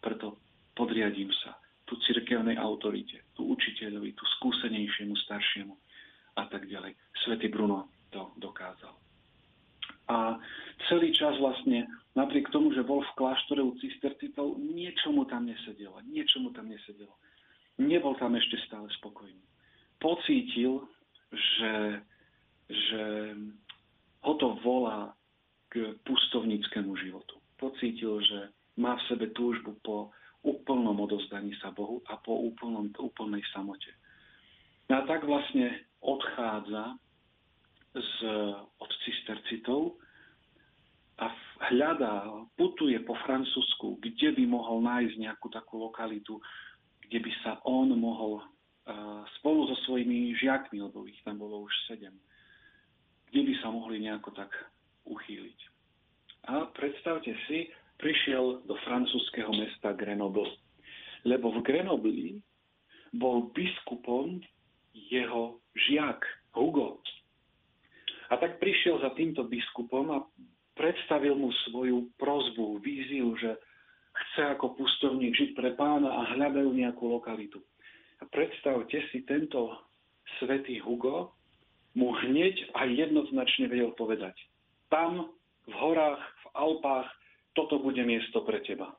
preto 0.00 0.40
podriadím 0.72 1.28
sa 1.44 1.60
tu 1.84 1.96
cirkevnej 2.04 2.56
autorite, 2.56 3.24
tu 3.36 3.48
učiteľovi, 3.48 4.12
tu 4.12 4.24
skúsenejšiemu, 4.38 5.16
staršiemu 5.24 5.74
a 6.36 6.44
tak 6.48 6.68
ďalej. 6.68 6.92
Svetý 7.24 7.48
Bruno 7.48 7.88
to 8.12 8.32
dokázal. 8.36 8.92
A 10.08 10.40
celý 10.88 11.12
čas 11.12 11.36
vlastne, 11.36 11.84
napriek 12.16 12.48
tomu, 12.48 12.72
že 12.72 12.84
bol 12.84 13.04
v 13.04 13.16
kláštore 13.16 13.60
u 13.60 13.76
cistercitov, 13.76 14.56
niečo 14.56 15.12
mu 15.12 15.28
tam 15.28 15.48
nesedelo. 15.48 16.00
Niečo 16.08 16.40
mu 16.40 16.52
tam 16.52 16.68
nesedelo. 16.68 17.12
Nebol 17.76 18.16
tam 18.16 18.36
ešte 18.36 18.56
stále 18.64 18.88
spokojný. 19.00 19.44
Pocítil, 19.98 20.86
že, 21.30 21.74
že 22.70 23.02
ho 24.22 24.32
to 24.38 24.58
volá 24.62 25.12
k 25.68 25.94
pustovníckému 26.06 26.96
životu. 26.96 27.36
Pocítil, 27.58 28.22
že 28.22 28.54
má 28.78 28.94
v 28.96 29.06
sebe 29.10 29.26
túžbu 29.34 29.74
po 29.82 30.14
úplnom 30.46 30.94
odozdaní 31.02 31.52
sa 31.58 31.74
Bohu 31.74 32.00
a 32.06 32.16
po 32.22 32.46
úplnom, 32.46 32.88
úplnej 32.94 33.42
samote. 33.50 33.90
No 34.88 35.02
a 35.02 35.02
tak 35.04 35.26
vlastne 35.26 35.84
odchádza 36.00 36.96
z, 37.92 38.16
od 38.78 38.90
cistercitov 39.04 39.98
a 41.18 41.34
hľadá, 41.74 42.46
putuje 42.54 42.94
po 43.02 43.18
Francúzsku, 43.26 43.98
kde 43.98 44.38
by 44.38 44.44
mohol 44.46 44.78
nájsť 44.86 45.14
nejakú 45.18 45.50
takú 45.50 45.82
lokalitu, 45.82 46.38
kde 47.02 47.18
by 47.18 47.32
sa 47.42 47.58
on 47.66 47.90
mohol 47.98 48.38
spolu 49.40 49.68
so 49.68 49.76
svojimi 49.84 50.32
žiakmi, 50.40 50.80
lebo 50.80 51.04
ich 51.04 51.18
tam 51.24 51.36
bolo 51.36 51.68
už 51.68 51.72
sedem, 51.88 52.16
kde 53.28 53.40
by 53.44 53.52
sa 53.60 53.68
mohli 53.68 54.00
nejako 54.00 54.32
tak 54.32 54.50
uchýliť. 55.04 55.58
A 56.48 56.72
predstavte 56.72 57.36
si, 57.44 57.68
prišiel 58.00 58.64
do 58.64 58.74
francúzského 58.86 59.52
mesta 59.52 59.92
Grenoble. 59.92 60.48
Lebo 61.26 61.50
v 61.50 61.60
Grenobli 61.66 62.38
bol 63.12 63.50
biskupom 63.52 64.40
jeho 64.94 65.58
žiak 65.74 66.22
Hugo, 66.54 67.02
a 68.28 68.36
tak 68.36 68.60
prišiel 68.60 69.00
za 69.00 69.10
týmto 69.16 69.48
biskupom 69.48 70.12
a 70.12 70.20
predstavil 70.76 71.32
mu 71.32 71.48
svoju 71.68 72.12
prozbu, 72.20 72.76
víziu, 72.84 73.32
že 73.40 73.56
chce 74.12 74.52
ako 74.52 74.76
pustovník 74.76 75.32
žiť 75.32 75.50
pre 75.56 75.72
pána 75.72 76.12
a 76.12 76.36
hľadajú 76.36 76.68
nejakú 76.76 77.08
lokalitu. 77.08 77.64
Predstavte 78.28 78.98
si, 79.08 79.24
tento 79.24 79.72
svetý 80.38 80.78
Hugo 80.84 81.32
mu 81.96 82.12
hneď 82.12 82.76
a 82.76 82.84
jednoznačne 82.84 83.72
vedel 83.72 83.96
povedať. 83.96 84.36
Tam, 84.92 85.32
v 85.68 85.74
horách, 85.74 86.20
v 86.20 86.46
Alpách, 86.54 87.08
toto 87.56 87.80
bude 87.80 88.00
miesto 88.04 88.44
pre 88.44 88.60
teba. 88.62 88.94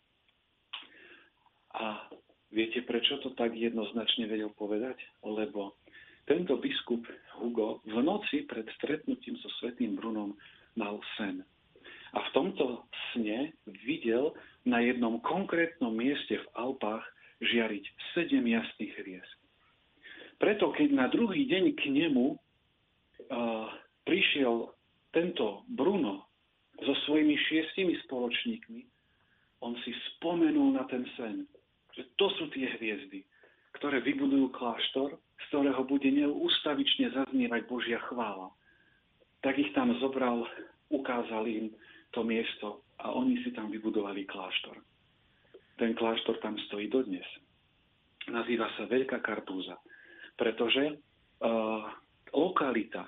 A 1.77 2.09
viete, 2.49 2.81
prečo 2.81 3.21
to 3.21 3.31
tak 3.37 3.53
jednoznačne 3.53 4.25
vedel 4.25 4.49
povedať? 4.57 4.97
Lebo 5.21 5.77
tento 6.25 6.57
biskup 6.57 7.05
Hugo 7.39 7.81
v 7.85 7.97
noci 8.01 8.45
pred 8.49 8.65
stretnutím 8.77 9.37
so 9.39 9.49
svetým 9.61 9.95
Brunom 9.97 10.35
mal 10.77 10.97
sen. 11.17 11.45
A 12.13 12.25
v 12.25 12.29
tomto 12.33 12.89
sne 13.13 13.53
videl 13.85 14.33
na 14.65 14.81
jednom 14.81 15.21
konkrétnom 15.21 15.93
mieste 15.93 16.41
v 16.41 16.47
Alpách 16.57 17.05
žiariť 17.39 17.83
sedem 18.15 18.45
jasných 18.47 18.93
hviezd. 18.99 19.39
Preto, 20.39 20.71
keď 20.71 20.89
na 20.95 21.07
druhý 21.11 21.43
deň 21.47 21.75
k 21.75 21.83
nemu 21.91 22.35
uh, 22.35 23.67
prišiel 24.07 24.71
tento 25.11 25.67
Bruno 25.67 26.31
so 26.79 26.95
svojimi 27.07 27.35
šiestimi 27.35 27.99
spoločníkmi, 28.07 28.81
on 29.59 29.75
si 29.83 29.91
spomenul 30.15 30.79
na 30.79 30.87
ten 30.87 31.03
sen, 31.19 31.43
že 31.91 32.07
to 32.15 32.31
sú 32.39 32.47
tie 32.55 32.71
hviezdy, 32.79 33.27
ktoré 33.75 33.99
vybudujú 33.99 34.55
kláštor, 34.55 35.19
z 35.19 35.43
ktorého 35.51 35.83
bude 35.83 36.07
neústavične 36.07 37.11
zaznievať 37.11 37.67
Božia 37.67 37.99
chvála. 38.07 38.47
Tak 39.43 39.59
ich 39.59 39.71
tam 39.75 39.91
zobral, 39.99 40.47
ukázal 40.87 41.43
im 41.47 41.75
to 42.15 42.23
miesto 42.23 42.87
a 43.03 43.11
oni 43.11 43.43
si 43.43 43.51
tam 43.51 43.67
vybudovali 43.67 44.23
kláštor. 44.23 44.79
Ten 45.79 45.95
kláštor 45.95 46.43
tam 46.43 46.59
stojí 46.67 46.91
dodnes. 46.91 47.25
Nazýva 48.27 48.67
sa 48.75 48.83
Veľká 48.85 49.23
Kartúza, 49.23 49.79
pretože 50.35 50.99
uh, 50.99 51.87
lokalita, 52.35 53.07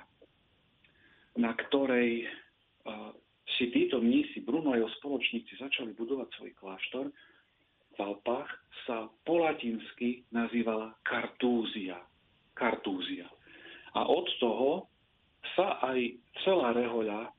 na 1.35 1.51
ktorej 1.51 2.25
uh, 2.25 3.11
si 3.59 3.67
títo 3.69 3.99
mnísi, 3.99 4.41
Bruno 4.41 4.71
a 4.71 4.79
jeho 4.79 4.89
spoločníci, 5.03 5.59
začali 5.59 5.91
budovať 5.93 6.31
svoj 6.31 6.51
kláštor, 6.55 7.05
v 7.91 7.97
Alpách 7.99 8.47
sa 8.87 9.11
po 9.27 9.43
latinsky 9.43 10.23
nazývala 10.31 10.95
Kartúzia. 11.03 11.99
Kartúzia. 12.55 13.27
A 13.99 14.07
od 14.07 14.31
toho 14.39 14.87
sa 15.59 15.83
aj 15.91 15.99
celá 16.47 16.71
rehoľa 16.71 17.35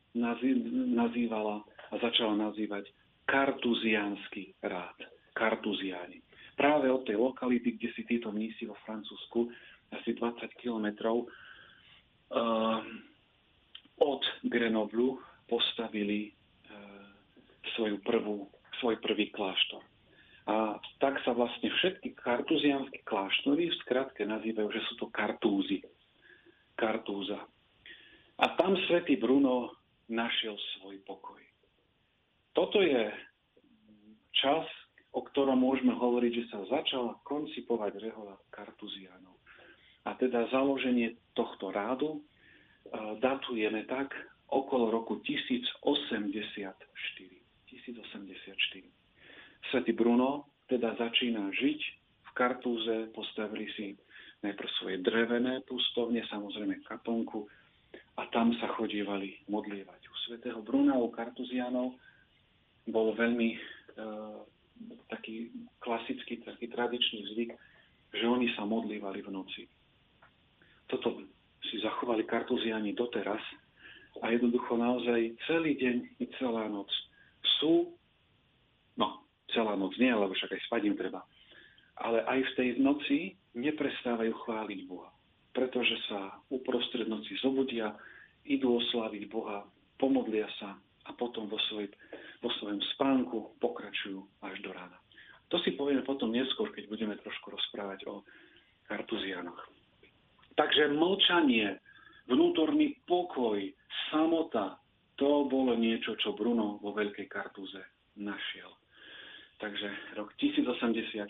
nazývala 0.92 1.64
a 1.64 1.94
začala 1.96 2.36
nazývať 2.36 2.84
kartuziánsky 3.24 4.52
rád. 4.60 4.96
Kartuziáni. 5.32 6.20
Práve 6.56 6.92
od 6.92 7.02
tej 7.08 7.16
lokality, 7.16 7.80
kde 7.80 7.88
si 7.96 8.02
títo 8.04 8.28
mnísi 8.28 8.68
vo 8.68 8.76
Francúzsku, 8.84 9.48
asi 9.92 10.16
20 10.16 10.48
kilometrov 10.60 11.24
uh, 11.24 12.80
od 14.00 14.22
Grenoblu 14.44 15.20
postavili 15.48 16.28
uh, 16.28 16.32
svoju 17.76 18.00
prvú, 18.04 18.48
svoj 18.80 19.00
prvý 19.00 19.32
kláštor. 19.32 19.84
A 20.42 20.74
tak 20.98 21.22
sa 21.22 21.30
vlastne 21.32 21.70
všetky 21.70 22.18
kartuzianské 22.18 23.06
kláštory 23.06 23.70
v 23.70 23.78
skratke 23.86 24.26
nazývajú, 24.26 24.68
že 24.74 24.82
sú 24.90 24.94
to 24.98 25.06
kartúzy. 25.14 25.86
Kartúza. 26.74 27.46
A 28.42 28.44
tam 28.58 28.74
svätý 28.90 29.14
Bruno 29.14 29.70
našiel 30.10 30.58
svoj 30.76 30.98
pokoj. 31.06 31.38
Toto 32.52 32.82
je 32.82 33.06
čas, 34.34 34.66
o 35.12 35.20
ktorom 35.20 35.60
môžeme 35.60 35.92
hovoriť, 35.92 36.32
že 36.32 36.48
sa 36.48 36.64
začala 36.68 37.20
koncipovať 37.28 38.00
rehoľa 38.00 38.36
Kartuzianov. 38.48 39.36
A 40.08 40.16
teda 40.18 40.50
založenie 40.50 41.14
tohto 41.36 41.70
rádu 41.70 42.16
e, 42.16 42.20
datujeme 43.20 43.84
tak 43.86 44.10
okolo 44.48 44.90
roku 44.90 45.20
1084. 45.20 46.72
1084. 47.70 49.70
Svetý 49.70 49.92
Bruno 49.94 50.50
teda 50.66 50.96
začína 50.96 51.52
žiť 51.54 51.80
v 52.24 52.30
Kartúze, 52.34 53.12
postavili 53.12 53.68
si 53.76 53.94
najprv 54.42 54.68
svoje 54.80 54.96
drevené 55.04 55.60
pustovne, 55.68 56.24
samozrejme 56.26 56.82
kaplnku 56.88 57.46
a 58.18 58.26
tam 58.32 58.56
sa 58.58 58.66
chodívali 58.74 59.38
modlievať. 59.46 60.00
U 60.08 60.14
svätého 60.26 60.60
Bruna, 60.64 60.98
u 60.98 61.12
Kartuzianov 61.12 61.94
bol 62.88 63.14
veľmi 63.14 63.50
e, 63.54 63.58
taký 65.08 65.52
klasický, 65.82 66.42
taký 66.42 66.68
tradičný 66.70 67.20
zvyk, 67.34 67.50
že 68.12 68.24
oni 68.28 68.52
sa 68.54 68.68
modlívali 68.68 69.24
v 69.24 69.30
noci. 69.32 69.62
Toto 70.88 71.24
si 71.70 71.80
zachovali 71.80 72.28
kartuziani 72.28 72.92
doteraz 72.92 73.40
a 74.20 74.28
jednoducho 74.28 74.76
naozaj 74.76 75.32
celý 75.48 75.72
deň 75.78 75.96
i 76.20 76.24
celá 76.36 76.68
noc 76.68 76.90
sú, 77.60 77.96
no 78.98 79.24
celá 79.54 79.72
noc 79.78 79.96
nie, 79.96 80.12
lebo 80.12 80.36
však 80.36 80.52
aj 80.52 80.62
spať 80.68 80.82
treba, 80.98 81.24
ale 81.96 82.20
aj 82.28 82.40
v 82.44 82.54
tej 82.58 82.68
noci 82.82 83.18
neprestávajú 83.56 84.32
chváliť 84.44 84.80
Boha, 84.84 85.08
pretože 85.56 85.96
sa 86.08 86.36
uprostred 86.52 87.08
noci 87.08 87.36
zobudia, 87.40 87.96
idú 88.44 88.76
osláviť 88.82 89.22
Boha, 89.30 89.64
pomodlia 89.96 90.48
sa 90.58 90.76
a 91.06 91.10
potom 91.14 91.46
vo, 91.46 91.56
svoj, 91.70 91.88
vo 92.42 92.50
svojom 92.58 92.82
spánku 92.98 93.56
pokračujú 93.62 94.18
až 94.42 94.58
do 94.66 94.74
rána. 94.74 94.98
To 95.54 95.60
si 95.62 95.78
povieme 95.78 96.02
potom 96.02 96.34
neskôr, 96.34 96.74
keď 96.74 96.90
budeme 96.90 97.14
trošku 97.22 97.54
rozprávať 97.54 98.08
o 98.10 98.26
kartuzianoch. 98.90 99.60
Takže 100.58 100.92
mlčanie, 100.92 101.80
vnútorný 102.28 102.98
pokoj, 103.08 103.60
samota, 104.10 104.82
to 105.16 105.46
bolo 105.46 105.76
niečo, 105.76 106.16
čo 106.18 106.34
Bruno 106.34 106.80
vo 106.82 106.92
Veľkej 106.96 107.28
Kartuze 107.28 108.10
našiel. 108.18 108.68
Takže 109.60 110.18
rok 110.18 110.34
1084 110.40 111.22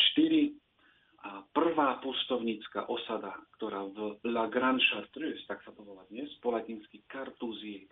a 1.23 1.45
prvá 1.55 2.01
pustovnícka 2.01 2.89
osada, 2.89 3.37
ktorá 3.59 3.85
v 3.91 4.17
La 4.27 4.49
Grande 4.49 4.83
Chartreuse, 4.91 5.45
tak 5.47 5.63
sa 5.63 5.71
to 5.77 5.85
volá 5.85 6.03
dnes, 6.11 6.31
po 6.41 6.51
latinsky 6.51 7.05
Kartúzii, 7.07 7.87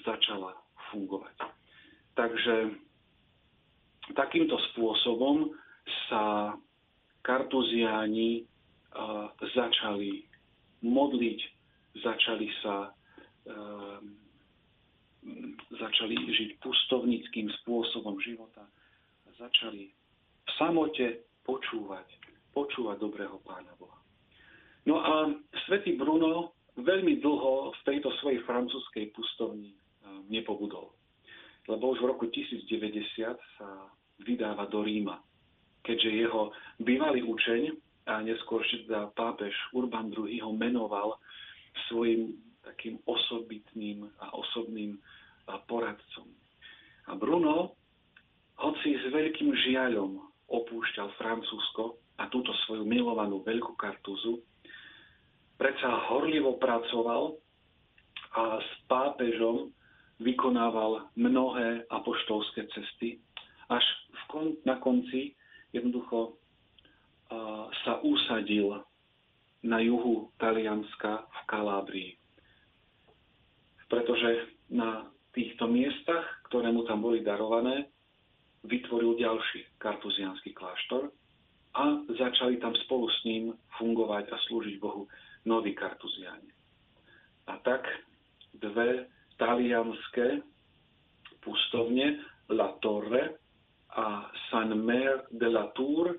začala 0.00 0.54
fungovať. 0.92 1.63
Takže 2.14 2.78
takýmto 4.14 4.54
spôsobom 4.72 5.50
sa 6.08 6.54
kartuziáni 7.26 8.44
uh, 8.44 9.28
začali 9.54 10.24
modliť, 10.84 11.40
začali 12.04 12.48
sa 12.62 12.92
uh, 12.92 13.98
začali 15.72 16.14
žiť 16.20 16.60
pustovnickým 16.60 17.48
spôsobom 17.64 18.20
života 18.20 18.68
začali 19.38 19.90
v 20.44 20.50
samote 20.56 21.26
počúvať, 21.42 22.06
počúvať 22.54 22.96
dobrého 23.02 23.40
Pána 23.42 23.72
Boha. 23.76 23.98
No 24.84 25.00
a 25.00 25.32
svätý 25.66 25.96
Bruno 25.96 26.52
veľmi 26.76 27.18
dlho 27.24 27.72
v 27.72 27.80
tejto 27.88 28.12
svojej 28.20 28.44
francúzskej 28.44 29.10
pustovni 29.16 29.72
nepobudol. 30.28 30.92
Lebo 31.64 31.96
už 31.96 31.98
v 32.04 32.08
roku 32.12 32.24
1090 32.28 33.36
sa 33.56 33.68
vydáva 34.20 34.68
do 34.68 34.84
Ríma, 34.84 35.20
keďže 35.82 36.10
jeho 36.12 36.52
bývalý 36.78 37.24
učeň 37.24 37.62
a 38.04 38.20
neskôr 38.20 38.60
teda 38.68 39.08
pápež 39.16 39.52
Urban 39.72 40.12
II 40.12 40.28
ho 40.44 40.52
menoval 40.52 41.16
svojim 41.88 42.36
takým 42.64 43.00
osobitným 43.08 44.08
a 44.20 44.32
osobným 44.36 44.96
poradcom. 45.68 46.28
A 47.08 47.12
Bruno 47.16 47.76
hoci 48.60 48.96
s 48.96 49.04
veľkým 49.12 49.52
žiaľom 49.52 50.20
opúšťal 50.48 51.12
Francúzsko 51.20 52.00
a 52.20 52.30
túto 52.30 52.54
svoju 52.64 52.86
milovanú 52.86 53.42
veľkú 53.42 53.74
kartuzu, 53.74 54.40
predsa 55.58 55.90
horlivo 56.12 56.56
pracoval 56.62 57.34
a 58.34 58.58
s 58.62 58.70
pápežom 58.86 59.74
vykonával 60.20 61.10
mnohé 61.16 61.86
apoštolské 61.90 62.66
cesty, 62.70 63.18
až 63.70 63.82
v 64.12 64.22
kon, 64.30 64.46
na 64.62 64.78
konci 64.78 65.34
jednoducho 65.74 66.34
uh, 66.34 67.66
sa 67.82 67.98
usadil 68.04 68.78
na 69.64 69.80
juhu 69.80 70.28
Talianska 70.36 71.24
v 71.24 71.40
Kalábrii. 71.48 72.10
Pretože 73.88 74.54
na 74.70 75.08
týchto 75.32 75.66
miestach, 75.66 76.24
ktoré 76.46 76.70
mu 76.70 76.84
tam 76.84 77.02
boli 77.02 77.24
darované, 77.24 77.88
vytvoril 78.64 79.16
ďalší 79.18 79.66
kartuzianský 79.80 80.56
kláštor 80.56 81.12
a 81.74 82.00
začali 82.06 82.56
tam 82.62 82.72
spolu 82.86 83.10
s 83.10 83.18
ním 83.26 83.52
fungovať 83.76 84.30
a 84.30 84.36
slúžiť 84.48 84.76
Bohu 84.80 85.10
noví 85.44 85.76
kartuziani. 85.76 86.48
A 87.50 87.60
tak 87.60 87.84
dve 88.56 89.10
talianské 89.36 90.42
pustovne 91.44 92.22
La 92.50 92.76
Torre 92.80 93.38
a 93.94 94.28
San 94.50 94.74
Mer 94.74 95.28
de 95.30 95.48
la 95.48 95.70
Tour 95.76 96.14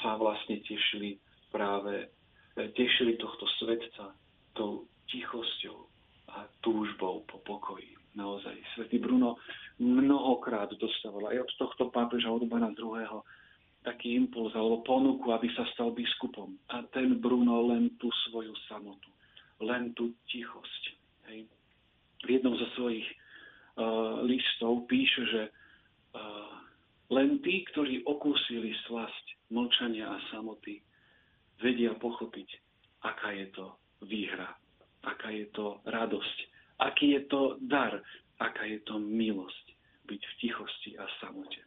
sa 0.00 0.16
vlastne 0.20 0.60
tešili 0.64 1.16
práve, 1.48 2.10
tešili 2.56 3.16
tohto 3.16 3.48
svetca 3.60 4.12
tou 4.52 4.86
tichosťou 5.08 5.78
a 6.34 6.48
túžbou 6.60 7.22
po 7.28 7.38
pokoji. 7.46 7.94
Naozaj, 8.14 8.54
svätý 8.74 9.02
Bruno 9.02 9.38
mnohokrát 9.82 10.70
dostával 10.78 11.34
aj 11.34 11.46
od 11.46 11.50
tohto 11.58 11.84
pápeža 11.90 12.30
Urbana 12.30 12.70
II. 12.74 13.22
taký 13.82 14.16
impuls 14.16 14.54
alebo 14.54 14.86
ponuku, 14.86 15.34
aby 15.34 15.50
sa 15.52 15.66
stal 15.74 15.92
biskupom. 15.92 16.54
A 16.72 16.86
ten 16.94 17.18
Bruno 17.18 17.68
len 17.68 17.92
tú 17.98 18.08
svoju 18.30 18.54
samotu, 18.70 19.10
len 19.60 19.92
tú 19.92 20.14
tichosť. 20.30 20.82
Hej. 21.28 21.50
V 22.24 22.40
jednom 22.40 22.56
zo 22.56 22.68
svojich 22.76 23.04
uh, 23.04 24.24
listov 24.24 24.88
píše, 24.88 25.22
že 25.28 25.42
uh, 25.48 26.54
len 27.12 27.38
tí, 27.44 27.62
ktorí 27.68 28.02
okúsili 28.08 28.72
slasť 28.88 29.24
mlčania 29.52 30.08
a 30.08 30.18
samoty, 30.32 30.80
vedia 31.60 31.94
pochopiť, 31.94 32.48
aká 33.04 33.36
je 33.36 33.46
to 33.54 33.76
výhra, 34.08 34.50
aká 35.04 35.30
je 35.30 35.46
to 35.52 35.78
radosť, 35.84 36.38
aký 36.80 37.20
je 37.20 37.22
to 37.28 37.60
dar, 37.68 38.00
aká 38.40 38.64
je 38.66 38.80
to 38.88 38.98
milosť 38.98 39.66
byť 40.04 40.20
v 40.20 40.34
tichosti 40.40 40.90
a 40.98 41.04
samote. 41.20 41.60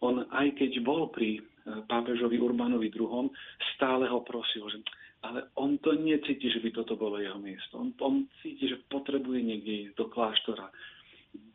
On 0.00 0.24
aj 0.32 0.56
keď 0.56 0.80
bol 0.80 1.12
pri 1.12 1.38
e, 1.38 1.40
pápežovi 1.88 2.40
Urbanovi 2.40 2.88
II, 2.88 3.28
stále 3.76 4.08
ho 4.08 4.24
prosil, 4.24 4.64
že 4.72 4.80
ale 5.20 5.52
on 5.60 5.76
to 5.78 5.92
necíti, 5.92 6.48
že 6.48 6.64
by 6.64 6.70
toto 6.72 6.96
bolo 6.96 7.20
jeho 7.20 7.36
miesto. 7.36 7.76
On, 7.76 7.92
on 8.00 8.24
cíti, 8.40 8.68
že 8.68 8.80
potrebuje 8.88 9.40
niekde 9.44 9.72
ísť 9.88 9.94
do 10.00 10.06
kláštora, 10.08 10.72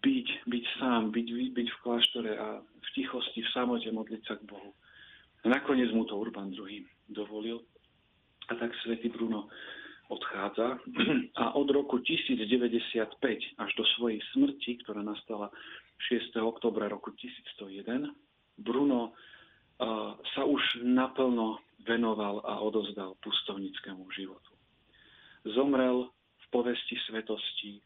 byť, 0.05 0.27
byť 0.47 0.65
sám, 0.77 1.09
byť, 1.11 1.27
byť 1.51 1.67
v 1.73 1.81
kláštore 1.81 2.31
a 2.37 2.61
v 2.61 2.89
tichosti, 2.93 3.41
v 3.41 3.53
samote 3.53 3.89
modliť 3.89 4.21
sa 4.23 4.37
k 4.37 4.47
Bohu. 4.47 4.71
A 5.43 5.49
nakoniec 5.49 5.89
mu 5.93 6.05
to 6.05 6.17
Urban 6.17 6.53
II 6.53 6.85
dovolil. 7.09 7.61
A 8.49 8.53
tak 8.53 8.73
svätý 8.85 9.09
Bruno 9.09 9.49
odchádza 10.09 10.77
a 11.41 11.57
od 11.57 11.67
roku 11.73 11.97
1095 11.97 13.17
až 13.57 13.71
do 13.73 13.83
svojej 13.97 14.21
smrti, 14.33 14.85
ktorá 14.85 15.01
nastala 15.01 15.49
6. 16.13 16.37
oktobra 16.37 16.85
roku 16.85 17.09
1101, 17.17 18.13
Bruno 18.61 19.11
uh, 19.11 20.13
sa 20.37 20.45
už 20.45 20.85
naplno 20.85 21.64
venoval 21.85 22.41
a 22.43 22.59
odozdal 22.59 23.15
pustovnickému 23.21 24.03
životu. 24.11 24.51
Zomrel 25.53 26.09
v 26.11 26.45
povesti 26.49 26.97
svetosti, 27.05 27.81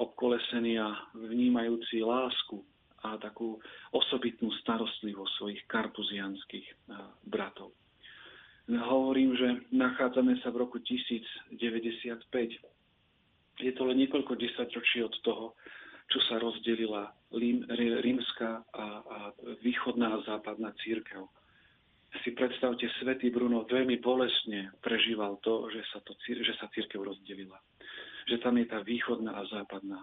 obkolesený 0.00 0.80
a 0.80 0.96
vnímajúci 1.16 2.00
lásku 2.00 2.64
a 3.04 3.20
takú 3.20 3.60
osobitnú 3.92 4.50
starostlivosť 4.64 5.32
svojich 5.36 5.62
kartuzianských 5.68 6.66
uh, 6.66 7.12
bratov. 7.28 7.76
Hovorím, 8.66 9.38
že 9.38 9.62
nachádzame 9.70 10.42
sa 10.42 10.50
v 10.50 10.66
roku 10.66 10.82
1095. 10.82 11.54
Je 13.62 13.72
to 13.72 13.82
len 13.86 13.96
niekoľko 14.02 14.34
desaťročí 14.34 15.06
od 15.06 15.14
toho, 15.22 15.54
čo 16.10 16.18
sa 16.26 16.42
rozdelila 16.42 17.14
rímska 18.02 18.66
a 18.74 18.84
východná 19.62 20.18
a 20.18 20.22
západná 20.26 20.74
církev. 20.82 21.30
Si 22.26 22.34
predstavte, 22.34 22.90
svätý 22.98 23.30
Bruno 23.30 23.62
veľmi 23.70 24.02
bolestne 24.02 24.74
prežíval 24.82 25.38
to, 25.46 25.70
že 25.70 25.78
sa, 25.94 26.02
to, 26.02 26.10
že 26.26 26.58
sa 26.58 26.66
církev 26.74 26.98
rozdelila. 26.98 27.54
Že 28.26 28.42
tam 28.42 28.58
je 28.58 28.66
tá 28.66 28.82
východná 28.82 29.30
a 29.38 29.46
západná, 29.46 30.02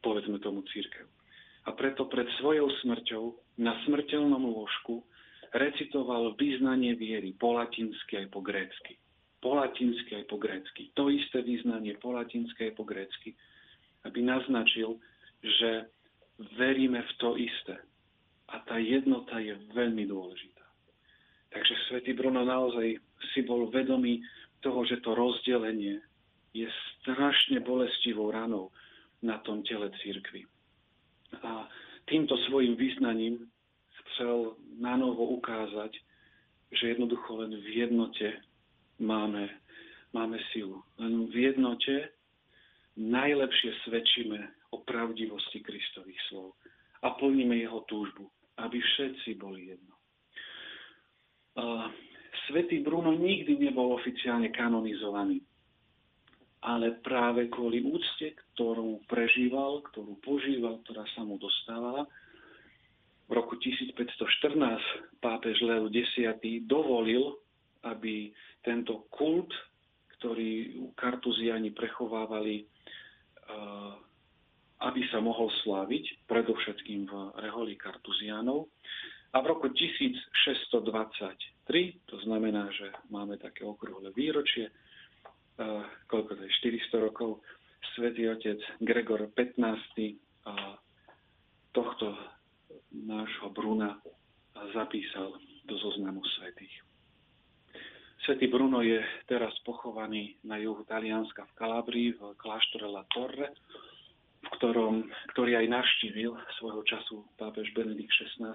povedzme 0.00 0.40
tomu, 0.40 0.64
církev. 0.72 1.04
a 1.68 1.76
preto 1.76 2.08
pred 2.08 2.24
svojou 2.40 2.72
smrťou 2.80 3.24
na 3.60 3.76
smrteľnom 3.84 4.48
lôžku 4.48 5.04
recitoval 5.52 6.32
význanie 6.40 6.96
viery 6.96 7.36
po 7.36 7.52
latinsky 7.52 8.24
aj 8.24 8.32
po 8.32 8.40
grécky. 8.40 8.96
Po 9.44 9.60
latinsky 9.60 10.16
aj 10.16 10.24
po 10.24 10.40
grécky. 10.40 10.88
To 10.96 11.12
isté 11.12 11.44
význanie 11.44 12.00
po 12.00 12.16
latinsky 12.16 12.72
aj 12.72 12.80
po 12.80 12.84
grécky, 12.88 13.36
aby 14.08 14.24
naznačil, 14.24 14.96
že 15.44 15.84
veríme 16.56 17.00
v 17.00 17.12
to 17.20 17.36
isté. 17.36 17.76
A 18.56 18.60
tá 18.64 18.80
jednota 18.80 19.36
je 19.40 19.52
veľmi 19.72 20.08
dôležitá. 20.08 20.53
Takže 21.54 21.74
svätý 21.86 22.12
Bruno 22.18 22.42
naozaj 22.42 22.98
si 23.30 23.40
bol 23.46 23.70
vedomý 23.70 24.18
toho, 24.58 24.82
že 24.82 24.98
to 25.06 25.14
rozdelenie 25.14 26.02
je 26.50 26.66
strašne 26.98 27.62
bolestivou 27.62 28.34
ranou 28.34 28.74
na 29.22 29.38
tom 29.46 29.62
tele 29.62 29.90
církvy. 30.02 30.46
A 31.46 31.70
týmto 32.10 32.34
svojim 32.50 32.74
význaním 32.74 33.46
chcel 34.14 34.58
na 34.78 34.98
novo 34.98 35.30
ukázať, 35.38 35.94
že 36.74 36.94
jednoducho 36.94 37.38
len 37.38 37.54
v 37.54 37.86
jednote 37.86 38.38
máme, 38.98 39.50
máme 40.10 40.38
silu. 40.50 40.82
Len 40.98 41.30
v 41.30 41.54
jednote 41.54 42.14
najlepšie 42.98 43.74
svedčíme 43.86 44.38
o 44.74 44.82
pravdivosti 44.82 45.62
Kristových 45.62 46.18
slov 46.30 46.58
a 47.02 47.14
plníme 47.14 47.58
jeho 47.58 47.82
túžbu, 47.86 48.30
aby 48.58 48.78
všetci 48.78 49.38
boli 49.38 49.74
jedno. 49.74 49.93
Svetý 52.50 52.82
Bruno 52.82 53.14
nikdy 53.14 53.56
nebol 53.56 53.94
oficiálne 53.94 54.50
kanonizovaný 54.50 55.40
ale 56.64 56.96
práve 57.04 57.52
kvôli 57.52 57.84
úcte, 57.84 58.32
ktorú 58.56 59.04
prežíval, 59.04 59.84
ktorú 59.92 60.16
požíval, 60.24 60.80
ktorá 60.80 61.04
sa 61.12 61.20
mu 61.20 61.36
dostávala, 61.36 62.08
v 63.28 63.32
roku 63.32 63.56
1514 63.56 64.56
pápež 65.20 65.60
Leo 65.64 65.88
X 65.88 66.24
dovolil, 66.64 67.36
aby 67.84 68.32
tento 68.64 69.08
kult, 69.12 69.52
ktorý 70.16 70.80
kartuziani 70.96 71.72
prechovávali, 71.72 72.64
aby 74.84 75.00
sa 75.08 75.20
mohol 75.20 75.48
sláviť, 75.64 76.28
predovšetkým 76.28 77.08
v 77.08 77.12
reholi 77.44 77.76
kartuzianov. 77.76 78.68
A 79.34 79.42
v 79.42 79.50
roku 79.50 79.66
1623, 79.66 80.30
to 82.06 82.16
znamená, 82.22 82.70
že 82.70 82.86
máme 83.10 83.34
také 83.34 83.66
okrúhle 83.66 84.14
výročie, 84.14 84.70
koľko 86.06 86.38
to 86.38 86.42
je, 86.46 86.78
400 86.94 87.06
rokov, 87.10 87.42
svätý 87.98 88.30
otec 88.30 88.62
Gregor 88.78 89.26
15. 89.34 89.58
tohto 91.74 92.14
nášho 92.94 93.50
Bruna 93.50 93.98
zapísal 94.70 95.34
do 95.66 95.74
zoznamu 95.82 96.22
svetých. 96.38 96.70
Svetý 98.22 98.46
Bruno 98.46 98.86
je 98.86 99.02
teraz 99.26 99.50
pochovaný 99.66 100.38
na 100.46 100.62
juhu 100.62 100.86
Talianska 100.86 101.42
v 101.44 101.52
Kalabrii 101.58 102.14
v 102.16 102.38
kláštore 102.38 102.86
La 102.86 103.02
Torre, 103.10 103.50
v 104.46 104.48
ktorom, 104.62 105.10
ktorý 105.34 105.58
aj 105.58 105.66
navštívil 105.68 106.32
svojho 106.62 106.86
času 106.86 107.26
pápež 107.36 107.74
Benedikt 107.74 108.14
XVI. 108.14 108.54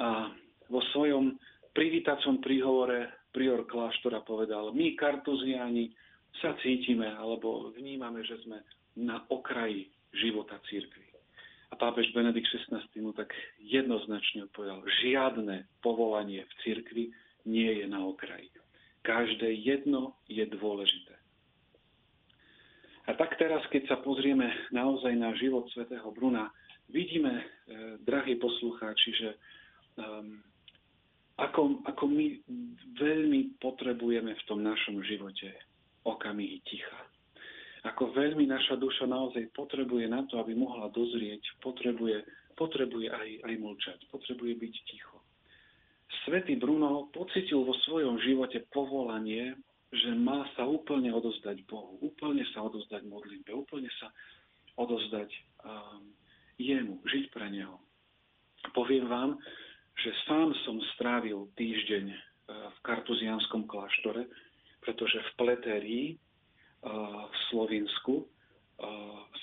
A 0.00 0.32
vo 0.72 0.80
svojom 0.94 1.36
privítacom 1.76 2.40
príhovore 2.40 3.28
prior 3.32 3.64
kláštora 3.64 4.24
povedal, 4.24 4.72
my 4.72 4.96
kartuziani 4.96 5.92
sa 6.40 6.56
cítime 6.60 7.08
alebo 7.12 7.72
vnímame, 7.76 8.24
že 8.24 8.40
sme 8.44 8.60
na 8.96 9.24
okraji 9.28 9.88
života 10.12 10.60
církvy. 10.68 11.12
A 11.72 11.74
pápež 11.80 12.12
Benedikt 12.12 12.52
XVI 12.52 12.84
mu 13.00 13.16
tak 13.16 13.32
jednoznačne 13.56 14.44
odpovedal, 14.52 14.84
žiadne 15.00 15.64
povolanie 15.80 16.44
v 16.44 16.52
církvi 16.60 17.04
nie 17.48 17.80
je 17.80 17.88
na 17.88 18.04
okraji. 18.04 18.52
Každé 19.02 19.56
jedno 19.64 20.20
je 20.28 20.44
dôležité. 20.46 21.16
A 23.08 23.18
tak 23.18 23.34
teraz, 23.34 23.64
keď 23.72 23.88
sa 23.90 23.96
pozrieme 23.98 24.46
naozaj 24.70 25.10
na 25.18 25.34
život 25.34 25.66
svätého 25.74 26.06
Bruna, 26.14 26.52
vidíme, 26.92 27.34
eh, 27.34 27.44
drahí 28.04 28.38
poslucháči, 28.38 29.10
že 29.16 29.28
um, 29.98 30.40
ako, 31.40 31.82
ako 31.88 32.04
my 32.06 32.38
veľmi 33.00 33.56
potrebujeme 33.58 34.32
v 34.36 34.46
tom 34.46 34.60
našom 34.62 35.00
živote 35.02 35.50
okamihy 36.04 36.60
ticha. 36.68 37.00
Ako 37.82 38.14
veľmi 38.14 38.46
naša 38.46 38.78
duša 38.78 39.10
naozaj 39.10 39.50
potrebuje 39.58 40.06
na 40.06 40.22
to, 40.30 40.38
aby 40.38 40.54
mohla 40.54 40.86
dozrieť, 40.94 41.42
potrebuje, 41.58 42.22
potrebuje 42.54 43.10
aj, 43.10 43.28
aj 43.42 43.54
mlčať, 43.58 43.98
potrebuje 44.14 44.54
byť 44.54 44.74
ticho. 44.86 45.18
Svetý 46.22 46.54
Bruno 46.54 47.10
pocitil 47.10 47.66
vo 47.66 47.74
svojom 47.88 48.22
živote 48.22 48.62
povolanie, 48.70 49.58
že 49.90 50.14
má 50.14 50.46
sa 50.54 50.62
úplne 50.64 51.10
odozdať 51.10 51.66
Bohu, 51.66 51.98
úplne 52.00 52.46
sa 52.54 52.62
odozdať 52.62 53.02
modlitbe, 53.08 53.50
úplne 53.50 53.90
sa 53.98 54.08
odozdať 54.78 55.28
um, 55.66 56.14
jemu, 56.56 57.02
žiť 57.02 57.34
pre 57.34 57.50
Neho. 57.50 57.76
Poviem 58.72 59.10
vám, 59.10 59.30
že 59.98 60.10
sám 60.24 60.56
som 60.64 60.80
strávil 60.96 61.50
týždeň 61.58 62.04
e, 62.08 62.16
v 62.48 62.78
kartuzianskom 62.86 63.68
kláštore, 63.68 64.26
pretože 64.80 65.20
v 65.20 65.30
Pletérii 65.36 66.06
e, 66.12 66.16
v 67.28 67.36
Slovensku 67.52 68.22
e, 68.22 68.24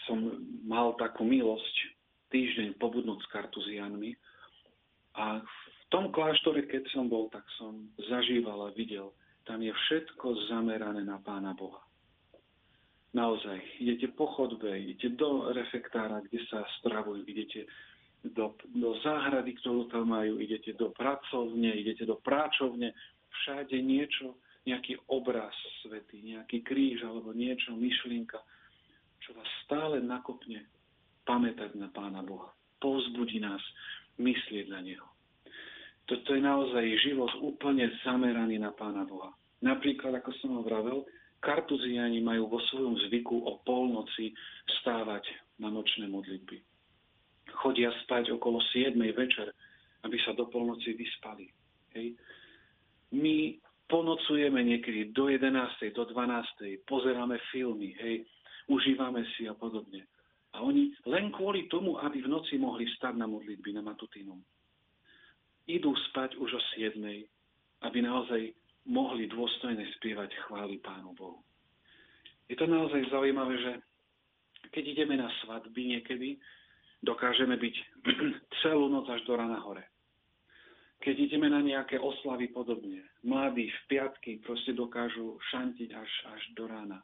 som 0.10 0.18
mal 0.66 0.98
takú 0.98 1.24
milosť 1.24 1.76
týždeň 2.34 2.78
pobudnúť 2.82 3.20
s 3.26 3.32
kartuzianmi 3.34 4.12
a 5.18 5.42
v 5.42 5.82
tom 5.90 6.14
kláštore, 6.14 6.70
keď 6.70 6.86
som 6.94 7.10
bol, 7.10 7.30
tak 7.34 7.46
som 7.58 7.90
zažíval 7.98 8.70
a 8.70 8.76
videl, 8.78 9.10
tam 9.50 9.66
je 9.66 9.74
všetko 9.74 10.46
zamerané 10.54 11.02
na 11.02 11.18
Pána 11.18 11.58
Boha. 11.58 11.82
Naozaj, 13.10 13.82
idete 13.82 14.14
po 14.14 14.30
chodbe, 14.38 14.70
idete 14.70 15.18
do 15.18 15.50
refektára, 15.50 16.22
kde 16.30 16.46
sa 16.46 16.62
stravujú, 16.78 17.26
idete 17.26 17.66
do, 18.23 18.55
do 18.75 18.99
záhrady, 18.99 19.55
ktorú 19.63 19.88
tam 19.88 20.12
majú, 20.12 20.43
idete 20.43 20.75
do 20.75 20.91
pracovne, 20.91 21.71
idete 21.71 22.03
do 22.03 22.19
práčovne, 22.19 22.91
všade 23.43 23.79
niečo, 23.79 24.36
nejaký 24.67 24.99
obraz 25.08 25.55
svety, 25.82 26.36
nejaký 26.36 26.62
kríž 26.62 27.01
alebo 27.08 27.32
niečo, 27.32 27.73
myšlienka, 27.73 28.38
čo 29.23 29.32
vás 29.34 29.47
stále 29.65 30.03
nakopne 30.03 30.67
pamätať 31.23 31.79
na 31.79 31.88
Pána 31.89 32.21
Boha. 32.21 32.51
Povzbudí 32.84 33.39
nás 33.39 33.63
myslieť 34.19 34.67
na 34.67 34.84
Neho. 34.84 35.08
Toto 36.05 36.36
je 36.36 36.41
naozaj 36.43 36.86
život 37.05 37.32
úplne 37.39 37.88
zameraný 38.03 38.60
na 38.60 38.75
Pána 38.75 39.08
Boha. 39.08 39.32
Napríklad, 39.63 40.19
ako 40.19 40.32
som 40.43 40.60
ho 40.60 40.62
vravel, 40.62 41.08
kartuziani 41.39 42.19
majú 42.19 42.51
vo 42.51 42.60
svojom 42.67 42.99
zvyku 43.08 43.47
o 43.47 43.63
polnoci 43.63 44.36
stávať 44.84 45.23
na 45.60 45.71
nočné 45.71 46.08
modlitby 46.12 46.68
chodia 47.58 47.90
spať 48.06 48.36
okolo 48.36 48.62
7 48.62 48.96
večer, 49.14 49.54
aby 50.06 50.18
sa 50.24 50.32
do 50.38 50.48
polnoci 50.48 50.94
vyspali. 50.96 51.50
Hej. 51.98 52.16
My 53.16 53.58
ponocujeme 53.90 54.62
niekedy 54.62 55.10
do 55.12 55.28
11. 55.28 55.50
do 55.98 56.06
12. 56.06 56.86
pozeráme 56.86 57.42
filmy, 57.50 57.98
hej, 57.98 58.22
užívame 58.70 59.26
si 59.34 59.50
a 59.50 59.58
podobne. 59.58 60.06
A 60.54 60.62
oni 60.62 60.94
len 61.10 61.34
kvôli 61.34 61.66
tomu, 61.70 61.98
aby 61.98 62.22
v 62.22 62.30
noci 62.30 62.58
mohli 62.62 62.86
stať 62.98 63.18
na 63.18 63.26
modlitby, 63.26 63.74
na 63.74 63.82
matutínu, 63.82 64.38
idú 65.70 65.94
spať 66.10 66.38
už 66.38 66.58
o 66.58 66.62
7. 66.78 67.02
aby 67.86 67.98
naozaj 68.02 68.54
mohli 68.90 69.30
dôstojne 69.30 69.86
spievať 69.98 70.34
chvály 70.50 70.82
Pánu 70.82 71.14
Bohu. 71.14 71.42
Je 72.50 72.58
to 72.58 72.66
naozaj 72.66 73.06
zaujímavé, 73.14 73.62
že 73.62 73.72
keď 74.74 74.84
ideme 74.98 75.16
na 75.22 75.30
svadby 75.46 75.98
niekedy, 75.98 76.42
dokážeme 77.04 77.56
byť 77.56 77.76
celú 78.64 78.92
noc 78.92 79.08
až 79.10 79.24
do 79.24 79.34
rana 79.36 79.60
hore. 79.64 79.84
Keď 81.00 81.16
ideme 81.32 81.48
na 81.48 81.64
nejaké 81.64 81.96
oslavy 81.96 82.52
podobne, 82.52 83.08
mladí 83.24 83.72
v 83.72 83.82
piatky 83.88 84.44
proste 84.44 84.76
dokážu 84.76 85.40
šantiť 85.56 85.90
až, 85.96 86.12
až 86.36 86.42
do 86.60 86.68
rána. 86.68 87.00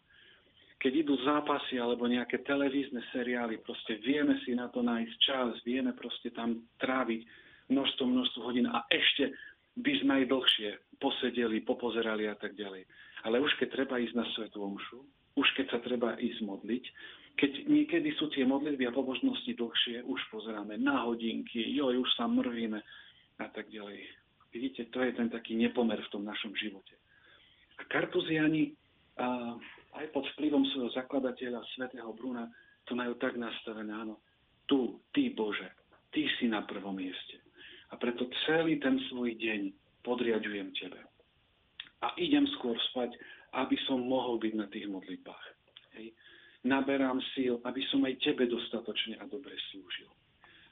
Keď 0.84 1.08
idú 1.08 1.16
zápasy 1.24 1.80
alebo 1.80 2.04
nejaké 2.04 2.44
televízne 2.44 3.00
seriály, 3.16 3.64
proste 3.64 3.96
vieme 4.04 4.36
si 4.44 4.52
na 4.52 4.68
to 4.68 4.84
nájsť 4.84 5.16
čas, 5.24 5.56
vieme 5.64 5.96
proste 5.96 6.28
tam 6.36 6.60
tráviť 6.84 7.24
množstvo, 7.72 8.04
množstvo 8.04 8.40
hodín 8.44 8.68
a 8.68 8.84
ešte 8.92 9.32
by 9.80 9.94
sme 10.04 10.12
aj 10.22 10.26
dlhšie 10.28 10.70
posedeli, 11.00 11.64
popozerali 11.64 12.28
a 12.28 12.36
tak 12.36 12.60
ďalej. 12.60 12.84
Ale 13.24 13.40
už 13.40 13.56
keď 13.58 13.80
treba 13.80 13.96
ísť 14.00 14.16
na 14.16 14.28
svetú 14.36 14.60
omšu, 14.60 15.00
už 15.40 15.48
keď 15.56 15.66
sa 15.72 15.80
treba 15.80 16.20
ísť 16.20 16.44
modliť, 16.44 16.84
keď 17.36 17.68
niekedy 17.68 18.16
sú 18.16 18.32
tie 18.32 18.48
modlitby 18.48 18.88
a 18.88 18.96
pobožnosti 18.96 19.52
dlhšie, 19.56 20.08
už 20.08 20.20
pozeráme 20.32 20.80
na 20.80 21.04
hodinky, 21.04 21.60
joj, 21.76 22.00
už 22.00 22.10
sa 22.16 22.32
mrvíme 22.32 22.80
a 23.40 23.48
tak 23.52 23.68
ďalej. 23.68 24.00
Vidíte, 24.56 24.88
to 24.88 25.04
je 25.04 25.12
ten 25.12 25.28
taký 25.28 25.60
nepomer 25.60 26.00
v 26.00 26.12
tom 26.16 26.24
našom 26.24 26.56
živote. 26.56 26.96
A 27.76 27.84
kartuziani 27.92 28.72
aj 29.96 30.06
pod 30.16 30.28
vplyvom 30.36 30.64
svojho 30.72 30.92
zakladateľa, 30.96 31.64
svätého 31.76 32.12
Bruna, 32.16 32.48
to 32.88 32.96
majú 32.96 33.16
tak 33.20 33.36
nastavené, 33.36 33.92
áno. 33.92 34.20
tu, 34.68 35.00
ty 35.12 35.32
Bože, 35.32 35.72
ty 36.12 36.28
si 36.40 36.48
na 36.48 36.64
prvom 36.64 36.96
mieste. 36.96 37.40
A 37.92 38.00
preto 38.00 38.28
celý 38.48 38.80
ten 38.80 39.00
svoj 39.12 39.36
deň 39.36 39.72
podriadujem 40.04 40.72
tebe. 40.76 41.00
A 42.04 42.12
idem 42.20 42.48
skôr 42.60 42.76
spať, 42.92 43.16
aby 43.56 43.76
som 43.88 44.04
mohol 44.04 44.40
byť 44.40 44.54
na 44.56 44.68
tých 44.68 44.88
modlitbách. 44.88 45.46
Hej. 46.00 46.12
Naberám 46.66 47.22
síl, 47.38 47.62
aby 47.62 47.82
som 47.94 48.02
aj 48.10 48.18
tebe 48.26 48.50
dostatočne 48.50 49.22
a 49.22 49.30
dobre 49.30 49.54
slúžil. 49.70 50.10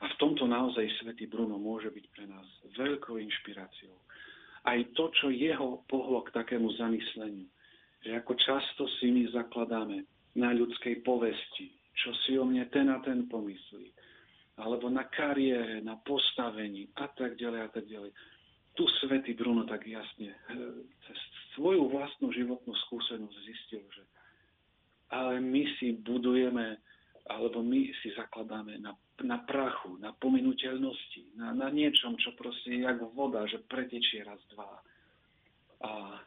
A 0.01 0.10
v 0.10 0.17
tomto 0.19 0.49
naozaj 0.49 0.89
svätý 0.99 1.29
Bruno 1.29 1.56
môže 1.62 1.93
byť 1.93 2.06
pre 2.12 2.25
nás 2.25 2.43
veľkou 2.75 3.21
inšpiráciou. 3.21 3.95
Aj 4.65 4.79
to, 4.97 5.13
čo 5.15 5.29
jeho 5.29 5.86
pohlo 5.88 6.25
k 6.25 6.34
takému 6.34 6.73
zamysleniu, 6.75 7.47
že 8.03 8.12
ako 8.19 8.34
často 8.36 8.84
si 8.99 9.13
my 9.13 9.32
zakladáme 9.32 10.03
na 10.36 10.49
ľudskej 10.51 11.06
povesti, 11.06 11.71
čo 11.93 12.12
si 12.25 12.36
o 12.36 12.43
mne 12.43 12.67
ten 12.73 12.89
a 12.89 12.99
ten 12.99 13.29
pomyslí, 13.29 13.93
alebo 14.60 14.89
na 14.89 15.08
kariére, 15.08 15.79
na 15.79 15.95
postavení 16.01 16.89
a 16.99 17.08
tak 17.13 17.38
ďalej 17.38 17.62
a 17.63 17.69
tak 17.69 17.86
ďalej. 17.86 18.12
Tu 18.73 18.84
svätý 19.06 19.38
Bruno 19.38 19.63
tak 19.69 19.86
jasne 19.86 20.34
eh, 20.34 20.58
cez 21.06 21.19
svoju 21.53 21.86
vlastnú 21.93 22.34
životnú 22.34 22.73
skúsenosť 22.89 23.38
zistil, 23.45 23.86
že 23.93 24.03
ale 25.13 25.38
my 25.38 25.62
si 25.78 25.93
budujeme, 25.93 26.82
alebo 27.30 27.62
my 27.62 27.93
si 28.02 28.10
zakladáme 28.17 28.82
na, 28.82 28.97
na 29.21 29.38
prachu, 29.45 30.02
na 30.02 30.10
pominuteľnosti, 30.17 31.38
na, 31.38 31.54
na 31.54 31.69
niečom, 31.69 32.17
čo 32.17 32.34
proste 32.34 32.73
je 32.73 32.80
jak 32.82 32.97
voda, 33.13 33.45
že 33.45 33.62
pretečie 33.69 34.26
raz, 34.26 34.41
dva. 34.49 34.82
A 35.86 36.17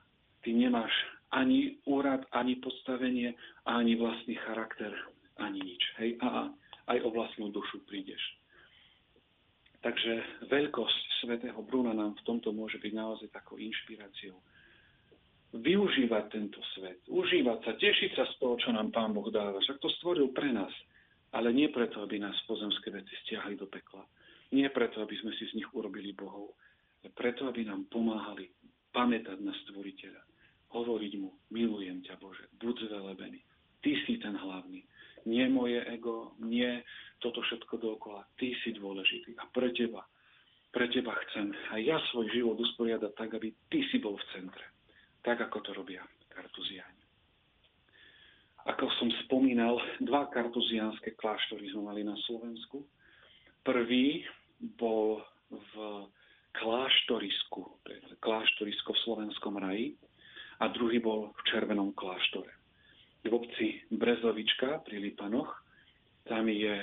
ty 0.47 0.55
nemáš 0.55 0.95
ani 1.35 1.83
úrad, 1.91 2.23
ani 2.31 2.63
postavenie, 2.63 3.35
ani 3.67 3.99
vlastný 3.99 4.39
charakter, 4.47 4.95
ani 5.43 5.59
nič. 5.59 5.83
Hej? 5.99 6.23
A 6.23 6.55
aj 6.87 6.99
o 7.03 7.11
vlastnú 7.11 7.51
dušu 7.51 7.83
prídeš. 7.91 8.23
Takže 9.83 10.47
veľkosť 10.51 11.03
svätého 11.23 11.59
Bruna 11.63 11.95
nám 11.95 12.15
v 12.19 12.25
tomto 12.27 12.51
môže 12.55 12.79
byť 12.79 12.93
naozaj 12.95 13.29
takou 13.31 13.59
inšpiráciou. 13.59 14.39
Využívať 15.57 16.25
tento 16.33 16.61
svet, 16.77 17.01
užívať 17.09 17.59
sa, 17.65 17.73
tešiť 17.75 18.11
sa 18.13 18.25
z 18.29 18.35
toho, 18.39 18.55
čo 18.61 18.71
nám 18.75 18.93
Pán 18.93 19.17
Boh 19.17 19.27
dáva. 19.33 19.59
Však 19.63 19.81
to 19.81 19.89
stvoril 20.01 20.31
pre 20.31 20.53
nás, 20.53 20.73
ale 21.33 21.53
nie 21.53 21.73
preto, 21.73 22.05
aby 22.05 22.21
nás 22.21 22.37
pozemské 22.45 22.93
veci 22.93 23.13
stiahli 23.25 23.57
do 23.57 23.67
pekla. 23.67 24.05
Nie 24.53 24.71
preto, 24.71 25.03
aby 25.03 25.17
sme 25.19 25.33
si 25.35 25.49
z 25.49 25.59
nich 25.59 25.69
urobili 25.75 26.13
Bohov, 26.13 26.55
ale 27.03 27.11
preto, 27.17 27.49
aby 27.49 27.67
nám 27.67 27.89
pomáhali 27.91 28.53
pamätať 28.93 29.39
na 29.43 29.53
stvoriteľa 29.67 30.27
hovoriť 30.77 31.13
mu, 31.17 31.31
milujem 31.55 32.03
ťa 32.05 32.21
Bože, 32.21 32.45
buď 32.59 32.91
zvelebený. 32.91 33.41
Ty 33.81 33.91
si 34.05 34.19
ten 34.19 34.35
hlavný. 34.35 34.83
Nie 35.27 35.49
moje 35.51 35.83
ego, 35.91 36.37
nie 36.39 36.83
toto 37.19 37.43
všetko 37.43 37.81
dookola. 37.81 38.27
Ty 38.39 38.53
si 38.63 38.75
dôležitý 38.75 39.35
a 39.39 39.47
pre 39.51 39.73
teba, 39.75 40.07
pre 40.71 40.87
teba 40.91 41.17
chcem 41.27 41.51
aj 41.75 41.81
ja 41.83 41.99
svoj 42.11 42.31
život 42.31 42.59
usporiadať 42.61 43.13
tak, 43.15 43.35
aby 43.35 43.51
ty 43.71 43.83
si 43.91 43.99
bol 43.99 44.15
v 44.19 44.29
centre. 44.35 44.76
Tak, 45.27 45.51
ako 45.51 45.59
to 45.67 45.71
robia 45.75 46.07
kartuziáni. 46.31 47.03
Ako 48.71 48.87
som 49.03 49.11
spomínal, 49.27 49.75
dva 50.07 50.31
kartuziánske 50.31 51.19
kláštory 51.19 51.67
sme 51.75 51.91
mali 51.91 52.03
na 52.07 52.15
Slovensku. 52.31 52.87
Prvý 53.67 54.23
bol 54.79 55.19
v 55.51 55.75
kláštorisku, 56.55 57.63
to 57.83 57.89
je 57.91 57.99
kláštorisko 58.23 58.95
v 58.95 59.03
Slovenskom 59.03 59.59
raji, 59.59 59.99
a 60.63 60.71
druhý 60.71 61.03
bol 61.03 61.35
v 61.35 61.41
Červenom 61.51 61.91
kláštore. 61.93 62.49
V 63.27 63.35
obci 63.35 63.83
Brezovička 63.91 64.87
pri 64.87 65.11
Lipanoch, 65.11 65.51
tam 66.31 66.47
je 66.47 66.75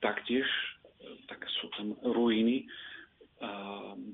taktiež, 0.00 0.48
tak 1.28 1.44
sú 1.60 1.68
tam 1.76 1.94
ruiny 2.00 2.64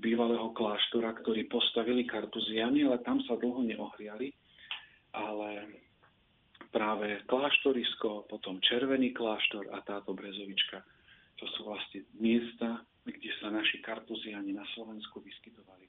bývalého 0.00 0.52
kláštora, 0.52 1.16
ktorý 1.24 1.48
postavili 1.48 2.04
kartuziani, 2.04 2.84
ale 2.84 3.00
tam 3.00 3.24
sa 3.24 3.40
dlho 3.40 3.64
neohriali. 3.64 4.32
Ale 5.14 5.80
práve 6.74 7.22
kláštorisko, 7.30 8.28
potom 8.28 8.60
Červený 8.60 9.14
kláštor 9.14 9.70
a 9.72 9.80
táto 9.86 10.12
Brezovička, 10.12 10.82
to 11.38 11.46
sú 11.54 11.66
vlastne 11.66 12.04
miesta, 12.18 12.82
kde 13.04 13.30
sa 13.40 13.52
naši 13.52 13.78
kartuziani 13.80 14.52
na 14.52 14.66
Slovensku 14.74 15.22
vyskytovali. 15.22 15.86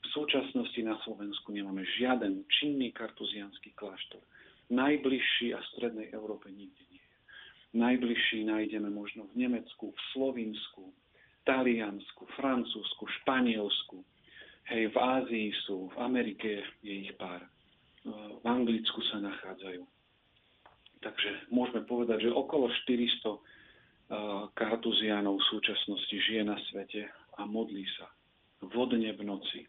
V 0.00 0.06
súčasnosti 0.12 0.80
na 0.80 0.96
Slovensku 1.04 1.52
nemáme 1.52 1.84
žiaden 2.00 2.42
činný 2.48 2.90
kartuzianský 2.90 3.76
kláštor. 3.76 4.22
Najbližší 4.70 5.52
a 5.52 5.58
v 5.60 5.70
strednej 5.76 6.08
Európe 6.14 6.48
nikde 6.48 6.82
nie 6.94 7.02
je. 7.02 7.16
Najbližší 7.74 8.46
nájdeme 8.46 8.90
možno 8.90 9.26
v 9.30 9.46
Nemecku, 9.46 9.90
v 9.90 10.00
Slovinsku, 10.14 10.94
Taliansku, 11.44 12.26
Francúzsku, 12.36 13.04
Španielsku. 13.22 14.04
Hej, 14.70 14.92
v 14.92 14.96
Ázii 14.96 15.48
sú, 15.66 15.90
v 15.90 15.96
Amerike 15.98 16.62
je 16.84 16.94
ich 17.08 17.12
pár. 17.18 17.42
V 18.06 18.44
Anglicku 18.46 19.02
sa 19.10 19.20
nachádzajú. 19.20 19.82
Takže 21.00 21.30
môžeme 21.48 21.84
povedať, 21.88 22.28
že 22.28 22.30
okolo 22.32 22.68
400 22.86 24.52
kartuziánov 24.56 25.40
v 25.40 25.48
súčasnosti 25.48 26.12
žije 26.12 26.42
na 26.44 26.60
svete 26.68 27.08
a 27.38 27.46
modlí 27.48 27.84
sa 27.96 28.08
vodne 28.60 29.12
v 29.16 29.22
noci 29.24 29.64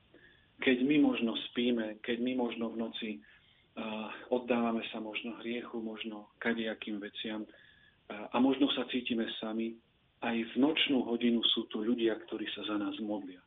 keď 0.62 0.78
my 0.86 0.96
možno 1.02 1.34
spíme, 1.52 1.98
keď 2.06 2.22
my 2.22 2.38
možno 2.38 2.70
v 2.70 2.78
noci 2.78 3.10
uh, 3.18 4.14
oddávame 4.30 4.86
sa 4.94 5.02
možno 5.02 5.42
hriechu, 5.42 5.82
možno 5.82 6.30
kadejakým 6.38 7.02
veciam 7.02 7.42
uh, 7.44 8.30
a 8.30 8.38
možno 8.38 8.70
sa 8.78 8.86
cítime 8.94 9.26
sami, 9.42 9.74
aj 10.22 10.38
v 10.38 10.54
nočnú 10.62 11.02
hodinu 11.06 11.42
sú 11.54 11.66
tu 11.74 11.82
ľudia, 11.82 12.14
ktorí 12.28 12.46
sa 12.54 12.62
za 12.70 12.78
nás 12.78 12.94
modlia. 13.02 13.42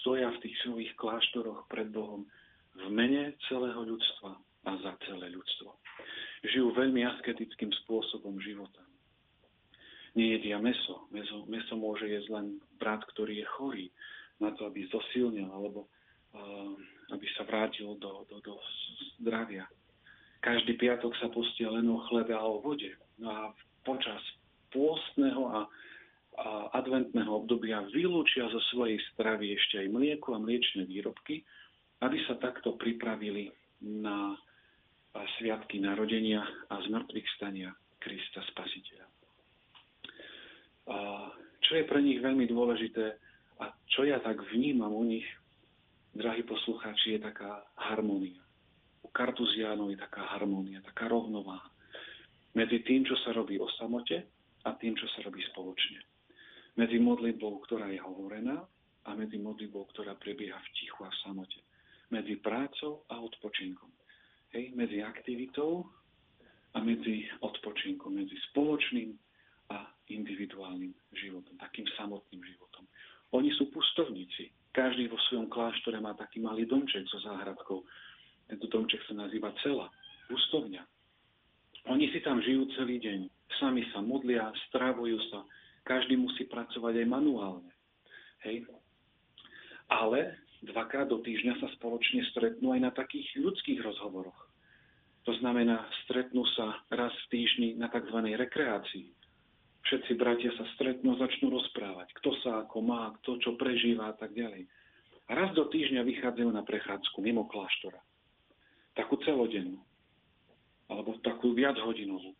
Stoja 0.00 0.32
v 0.36 0.40
tých 0.44 0.56
svojich 0.64 0.92
kláštoroch 0.96 1.68
pred 1.68 1.88
Bohom 1.92 2.24
v 2.76 2.86
mene 2.92 3.36
celého 3.48 3.84
ľudstva 3.84 4.36
a 4.68 4.70
za 4.80 4.92
celé 5.08 5.32
ľudstvo. 5.32 5.76
Žijú 6.44 6.72
veľmi 6.76 7.04
asketickým 7.04 7.72
spôsobom 7.84 8.36
života. 8.40 8.80
Nejedia 10.16 10.56
meso. 10.60 11.08
meso. 11.12 11.44
Meso 11.48 11.74
môže 11.76 12.08
jesť 12.08 12.28
len 12.32 12.46
brat, 12.80 13.04
ktorý 13.12 13.44
je 13.44 13.46
chorý 13.58 13.86
na 14.40 14.54
to, 14.56 14.68
aby 14.68 14.86
zosilnil, 14.88 15.50
alebo 15.50 15.88
aby 17.12 17.26
sa 17.36 17.44
vrátil 17.44 17.96
do, 17.96 18.28
do, 18.28 18.40
do 18.44 18.54
zdravia. 19.20 19.64
Každý 20.44 20.78
piatok 20.78 21.16
sa 21.18 21.28
postia 21.32 21.72
len 21.72 21.88
o 21.90 21.98
chlebe 22.06 22.30
a 22.36 22.44
o 22.44 22.62
vode. 22.62 22.94
No 23.18 23.28
a 23.32 23.40
počas 23.82 24.22
pôstneho 24.70 25.42
a, 25.48 25.60
a 26.38 26.48
adventného 26.78 27.30
obdobia 27.30 27.82
vylúčia 27.90 28.46
zo 28.48 28.60
svojej 28.72 28.98
stravy 29.12 29.56
ešte 29.56 29.82
aj 29.82 29.88
mlieko 29.92 30.36
a 30.36 30.42
mliečne 30.42 30.86
výrobky, 30.86 31.42
aby 32.04 32.18
sa 32.30 32.38
takto 32.38 32.78
pripravili 32.78 33.50
na 33.82 34.38
sviatky 35.38 35.82
narodenia 35.82 36.44
a 36.70 36.78
zmrtvých 36.84 37.28
stania 37.34 37.74
Krista 37.98 38.44
Spasiteľa. 38.54 39.06
A 40.88 40.96
čo 41.58 41.72
je 41.74 41.84
pre 41.84 42.00
nich 42.00 42.22
veľmi 42.22 42.46
dôležité 42.46 43.18
a 43.58 43.74
čo 43.90 44.06
ja 44.06 44.22
tak 44.22 44.38
vnímam 44.54 44.94
u 44.94 45.04
nich, 45.04 45.26
drahí 46.14 46.46
poslucháči, 46.46 47.18
je 47.18 47.20
taká 47.26 47.66
harmónia. 47.74 48.38
U 49.02 49.10
kartuziánov 49.10 49.90
je 49.90 49.98
taká 49.98 50.22
harmónia, 50.38 50.78
taká 50.86 51.10
rovnováha 51.10 51.66
medzi 52.58 52.82
tým, 52.82 53.04
čo 53.04 53.14
sa 53.22 53.30
robí 53.30 53.60
o 53.60 53.68
samote 53.76 54.37
a 54.66 54.74
tým, 54.78 54.98
čo 54.98 55.06
sa 55.14 55.22
robí 55.22 55.42
spoločne. 55.54 56.00
Medzi 56.78 56.98
modlitbou, 57.02 57.62
ktorá 57.66 57.90
je 57.90 57.98
hovorená 58.02 58.62
a 59.06 59.10
medzi 59.14 59.38
modlitbou, 59.38 59.90
ktorá 59.94 60.14
prebieha 60.18 60.58
v 60.58 60.72
tichu 60.78 61.02
a 61.02 61.10
v 61.10 61.20
samote. 61.26 61.60
Medzi 62.08 62.38
prácou 62.40 63.04
a 63.10 63.20
odpočinkom. 63.20 63.90
Hej, 64.54 64.72
medzi 64.72 65.04
aktivitou 65.04 65.84
a 66.72 66.78
medzi 66.80 67.28
odpočinkom, 67.44 68.16
medzi 68.16 68.36
spoločným 68.50 69.12
a 69.68 69.84
individuálnym 70.08 70.94
životom, 71.12 71.60
takým 71.60 71.84
samotným 72.00 72.40
životom. 72.40 72.88
Oni 73.36 73.52
sú 73.52 73.68
pustovníci, 73.68 74.48
každý 74.72 75.10
vo 75.10 75.18
svojom 75.28 75.50
kláštore 75.50 75.98
má 75.98 76.14
taký 76.14 76.38
malý 76.38 76.62
domček 76.62 77.02
so 77.10 77.18
záhradkou. 77.20 77.82
Tento 78.48 78.66
domček 78.70 79.02
sa 79.10 79.18
nazýva 79.18 79.52
cela, 79.60 79.90
pustovňa. 80.30 80.80
Oni 81.86 82.10
si 82.10 82.18
tam 82.26 82.42
žijú 82.42 82.66
celý 82.74 82.98
deň. 82.98 83.30
Sami 83.62 83.86
sa 83.94 84.02
modlia, 84.02 84.50
stravujú 84.68 85.18
sa. 85.30 85.46
Každý 85.86 86.18
musí 86.18 86.44
pracovať 86.50 87.04
aj 87.04 87.06
manuálne. 87.06 87.72
Hej. 88.44 88.66
Ale 89.88 90.36
dvakrát 90.66 91.08
do 91.08 91.22
týždňa 91.22 91.62
sa 91.62 91.68
spoločne 91.78 92.26
stretnú 92.34 92.74
aj 92.74 92.80
na 92.82 92.92
takých 92.92 93.30
ľudských 93.38 93.80
rozhovoroch. 93.80 94.50
To 95.24 95.32
znamená, 95.40 95.86
stretnú 96.04 96.44
sa 96.56 96.82
raz 96.92 97.12
v 97.28 97.40
týždni 97.40 97.68
na 97.76 97.88
tzv. 97.88 98.18
rekreácii 98.36 99.18
všetci 99.88 100.20
bratia 100.20 100.52
sa 100.52 100.68
stretnú 100.76 101.16
a 101.16 101.20
začnú 101.24 101.48
rozprávať, 101.48 102.12
kto 102.20 102.36
sa 102.44 102.68
ako 102.68 102.84
má, 102.84 103.16
kto 103.24 103.40
čo 103.40 103.50
prežíva 103.56 104.12
a 104.12 104.14
tak 104.14 104.36
ďalej. 104.36 104.68
Raz 105.32 105.56
do 105.56 105.64
týždňa 105.64 106.04
vychádzajú 106.04 106.50
na 106.52 106.60
prechádzku 106.60 107.16
mimo 107.24 107.48
kláštora. 107.48 107.96
Takú 108.92 109.16
celodennú. 109.24 109.80
Alebo 110.88 111.20
takú 111.20 111.52
viac 111.52 111.76
hodinovú. 111.80 112.32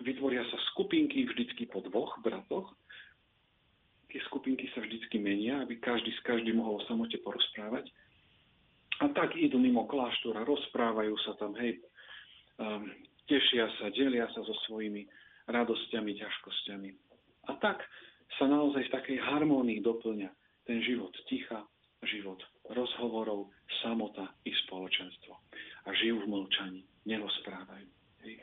vytvoria 0.00 0.46
sa 0.48 0.58
skupinky 0.72 1.26
vždycky 1.28 1.68
po 1.68 1.84
dvoch 1.84 2.16
bratoch. 2.24 2.72
Tie 4.10 4.18
skupinky 4.26 4.66
sa 4.74 4.82
vždycky 4.82 5.20
menia, 5.22 5.62
aby 5.62 5.78
každý 5.78 6.10
s 6.14 6.22
každým 6.26 6.58
mohol 6.58 6.80
o 6.80 6.86
samote 6.88 7.18
porozprávať. 7.22 7.90
A 9.00 9.08
tak 9.12 9.36
idú 9.38 9.56
mimo 9.56 9.88
kláštora, 9.88 10.44
rozprávajú 10.44 11.14
sa 11.24 11.32
tam, 11.40 11.56
hej, 11.56 11.80
um, 12.60 12.84
tešia 13.24 13.70
sa, 13.80 13.88
delia 13.94 14.28
sa 14.34 14.42
so 14.44 14.52
svojimi 14.68 15.08
radosťami, 15.48 16.10
ťažkosťami. 16.20 16.90
A 17.48 17.56
tak 17.62 17.80
sa 18.36 18.44
naozaj 18.44 18.90
v 18.90 18.94
takej 18.94 19.18
harmónii 19.24 19.80
doplňa 19.80 20.30
ten 20.68 20.84
život 20.84 21.14
ticha, 21.26 21.64
život 22.04 22.40
rozhovorov, 22.72 23.50
samota 23.82 24.30
i 24.44 24.52
spoločenstvo. 24.66 25.32
A 25.86 25.88
žijú 25.96 26.22
v 26.24 26.30
mlčaní, 26.30 26.82
nerozprávajú. 27.06 27.88
Hej. 28.26 28.34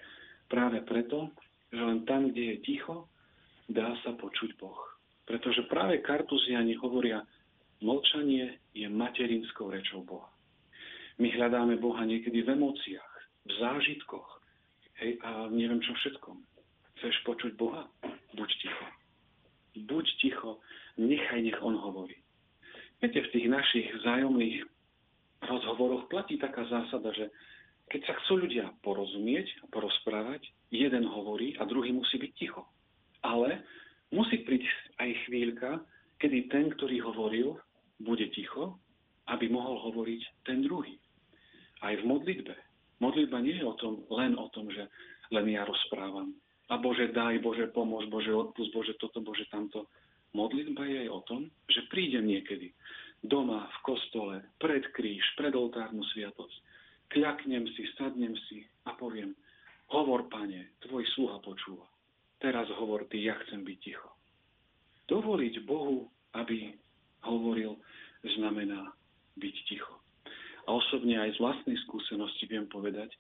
Práve 0.47 0.81
preto, 0.87 1.31
že 1.69 1.81
len 1.81 2.07
tam, 2.07 2.31
kde 2.31 2.55
je 2.55 2.57
ticho, 2.63 3.11
dá 3.67 3.93
sa 4.01 4.15
počuť 4.15 4.55
Boh. 4.57 4.79
Pretože 5.27 5.67
práve 5.67 5.99
kartuziani 5.99 6.79
hovoria, 6.79 7.19
mlčanie 7.83 8.57
je 8.71 8.87
materinskou 8.87 9.69
rečou 9.69 10.01
Boha. 10.07 10.31
My 11.19 11.27
hľadáme 11.33 11.75
Boha 11.81 12.05
niekedy 12.07 12.45
v 12.45 12.53
emóciách, 12.55 13.13
v 13.43 13.51
zážitkoch, 13.59 14.29
hej, 15.03 15.19
a 15.25 15.51
neviem 15.51 15.81
čo 15.83 15.91
všetkom. 15.93 16.37
Chceš 16.97 17.15
počuť 17.27 17.51
Boha? 17.59 17.85
Buď 18.33 18.49
ticho. 18.61 18.87
Buď 19.85 20.05
ticho, 20.21 20.51
nechaj, 20.97 21.43
nech 21.43 21.59
On 21.61 21.77
hovorí. 21.77 22.17
Viete, 22.97 23.21
v 23.21 23.31
tých 23.33 23.47
našich 23.51 23.87
vzájomných 24.01 24.65
rozhovoroch 25.45 26.09
platí 26.09 26.41
taká 26.41 26.65
zásada, 26.65 27.13
že 27.13 27.29
keď 27.87 28.01
sa 28.03 28.13
chcú 28.23 28.47
ľudia 28.47 28.71
porozumieť 28.83 29.63
a 29.63 29.65
porozprávať, 29.71 30.43
jeden 30.71 31.07
hovorí 31.07 31.55
a 31.59 31.63
druhý 31.63 31.95
musí 31.95 32.19
byť 32.19 32.31
ticho. 32.35 32.63
Ale 33.23 33.63
musí 34.11 34.43
prísť 34.43 34.99
aj 34.99 35.09
chvíľka, 35.27 35.69
kedy 36.19 36.51
ten, 36.51 36.71
ktorý 36.75 36.99
hovoril, 37.03 37.55
bude 38.03 38.27
ticho, 38.35 38.77
aby 39.27 39.49
mohol 39.49 39.79
hovoriť 39.89 40.21
ten 40.45 40.61
druhý 40.63 40.99
aj 41.81 41.93
v 42.01 42.07
modlitbe. 42.09 42.55
Modlitba 42.97 43.37
nie 43.43 43.61
je 43.61 43.65
o 43.65 43.77
tom, 43.77 44.01
len 44.09 44.33
o 44.33 44.49
tom, 44.49 44.69
že 44.73 44.89
len 45.29 45.45
ja 45.51 45.67
rozprávam. 45.67 46.33
A 46.67 46.81
Bože 46.81 47.13
daj, 47.13 47.39
Bože 47.39 47.69
pomôž, 47.71 48.09
Bože 48.09 48.33
odpust, 48.33 48.73
Bože 48.73 48.97
toto, 48.97 49.21
Bože 49.21 49.45
tamto. 49.53 49.87
Modlitba 50.33 50.83
je 50.83 51.07
aj 51.07 51.09
o 51.13 51.21
tom, 51.23 51.41
že 51.71 51.85
prídem 51.87 52.27
niekedy 52.27 52.73
doma, 53.23 53.69
v 53.69 53.79
kostole, 53.85 54.35
pred 54.59 54.83
kríž, 54.93 55.23
pred 55.39 55.53
oltárnu 55.55 56.03
sviatosť. 56.13 56.57
Kľaknem 57.07 57.63
si, 57.71 57.87
sadnem 57.95 58.35
si 58.49 58.67
a 58.83 58.93
poviem, 58.99 59.31
hovor, 59.93 60.27
pane, 60.27 60.75
tvoj 60.83 61.07
sluha 61.15 61.39
počúva. 61.39 61.87
Teraz 62.43 62.67
hovor 62.75 63.07
ty, 63.07 63.23
ja 63.23 63.39
chcem 63.47 63.63
byť 63.63 63.77
ticho. 63.79 64.09
Dovoliť 65.07 65.63
Bohu, 65.63 66.11
aby 66.35 66.75
hovoril, 67.23 67.79
znamená 68.35 68.91
byť 69.39 69.55
ticho 69.71 69.97
a 70.67 70.69
osobne 70.75 71.15
aj 71.15 71.39
z 71.39 71.41
vlastnej 71.41 71.77
skúsenosti 71.87 72.43
viem 72.45 72.67
povedať, 72.67 73.15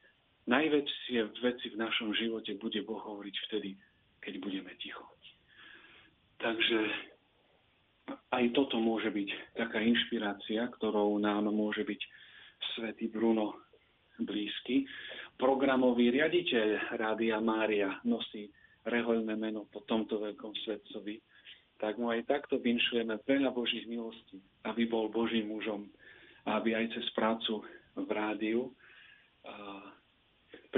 najväčšie 0.51 1.19
veci 1.39 1.65
v 1.71 1.79
našom 1.97 2.13
živote 2.13 2.53
bude 2.61 2.77
Boh 2.85 3.01
hovoriť 3.01 3.35
vtedy, 3.49 3.73
keď 4.21 4.37
budeme 4.37 4.69
ticho. 4.77 5.01
Takže 6.37 6.77
aj 8.37 8.53
toto 8.53 8.77
môže 8.77 9.09
byť 9.09 9.57
taká 9.57 9.81
inšpirácia, 9.81 10.61
ktorou 10.77 11.17
nám 11.17 11.49
môže 11.49 11.81
byť 11.81 12.01
svätý 12.77 13.09
Bruno 13.09 13.57
blízky. 14.21 14.85
Programový 15.41 16.13
riaditeľ 16.13 17.01
Rádia 17.01 17.41
Mária 17.41 17.97
nosí 18.05 18.45
rehoľné 18.85 19.33
meno 19.33 19.65
po 19.65 19.81
tomto 19.89 20.21
veľkom 20.21 20.53
svetcovi, 20.69 21.17
tak 21.81 21.97
mu 21.97 22.13
aj 22.13 22.29
takto 22.29 22.61
vinšujeme 22.61 23.25
veľa 23.25 23.49
Božích 23.57 23.89
milostí, 23.89 24.37
aby 24.69 24.85
bol 24.85 25.09
Božím 25.09 25.49
mužom 25.49 25.89
aby 26.47 26.79
aj 26.79 26.95
cez 26.95 27.03
prácu 27.11 27.59
v 27.97 28.07
rádiu 28.07 28.71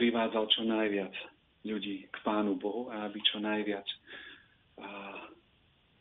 privádzal 0.09 0.49
čo 0.49 0.65
najviac 0.65 1.13
ľudí 1.69 2.09
k 2.09 2.17
Pánu 2.25 2.57
Bohu 2.57 2.89
a 2.89 3.05
aby 3.05 3.21
čo 3.29 3.37
najviac 3.37 3.85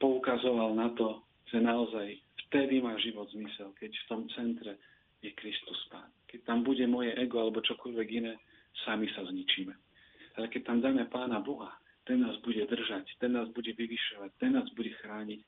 poukazoval 0.01 0.73
na 0.73 0.89
to, 0.97 1.21
že 1.53 1.61
naozaj 1.61 2.17
vtedy 2.49 2.81
má 2.81 2.97
život 3.05 3.29
zmysel, 3.29 3.77
keď 3.77 3.93
v 3.93 4.05
tom 4.09 4.25
centre 4.33 4.81
je 5.21 5.29
Kristus 5.37 5.77
Pán. 5.93 6.09
Keď 6.25 6.41
tam 6.49 6.65
bude 6.65 6.89
moje 6.89 7.13
ego 7.21 7.37
alebo 7.37 7.61
čokoľvek 7.61 8.09
iné, 8.17 8.41
sami 8.89 9.13
sa 9.13 9.29
zničíme. 9.29 9.77
Ale 10.41 10.49
keď 10.49 10.73
tam 10.73 10.81
dáme 10.81 11.05
Pána 11.13 11.45
Boha, 11.45 11.77
ten 12.09 12.25
nás 12.25 12.41
bude 12.41 12.65
držať, 12.65 13.05
ten 13.21 13.37
nás 13.37 13.53
bude 13.53 13.77
vyvyšovať, 13.77 14.31
ten 14.41 14.57
nás 14.57 14.65
bude 14.73 14.89
chrániť 15.05 15.45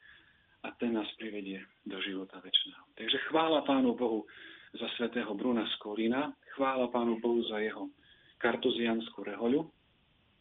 a 0.69 0.77
ten 0.77 0.93
nás 0.93 1.09
privedie 1.17 1.65
do 1.89 1.97
života 2.05 2.37
väčšného. 2.45 2.85
Takže 2.93 3.19
chvála 3.33 3.65
Pánu 3.65 3.97
Bohu 3.97 4.29
za 4.77 4.85
svätého 5.01 5.33
Bruna 5.33 5.65
z 5.65 5.75
Kolína, 5.81 6.37
chvála 6.59 6.93
Pánu 6.93 7.17
Bohu 7.25 7.41
za 7.49 7.63
jeho 7.65 7.89
kartuzianskú 8.41 9.23
rehoľu. 9.23 9.69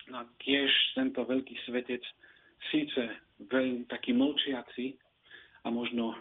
No 0.09 0.15
a 0.15 0.25
tiež 0.41 0.71
tento 0.97 1.21
veľký 1.21 1.53
svetec, 1.69 2.01
síce 2.73 3.13
veľmi 3.45 3.85
taký 3.91 4.15
mlčiaci 4.15 4.97
a 5.63 5.67
možno 5.69 6.17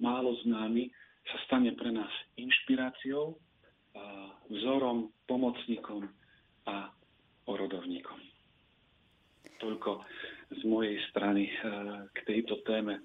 málo 0.00 0.38
známy, 0.46 0.88
sa 1.28 1.36
stane 1.44 1.76
pre 1.76 1.92
nás 1.92 2.08
inšpiráciou, 2.40 3.36
vzorom, 4.48 5.12
pomocníkom 5.28 6.08
a 6.64 6.88
orodovníkom. 7.44 8.16
Toľko 9.58 9.90
z 10.54 10.62
mojej 10.64 10.96
strany 11.10 11.50
eh, 11.50 11.54
k 12.14 12.18
tejto 12.24 12.62
téme 12.64 13.02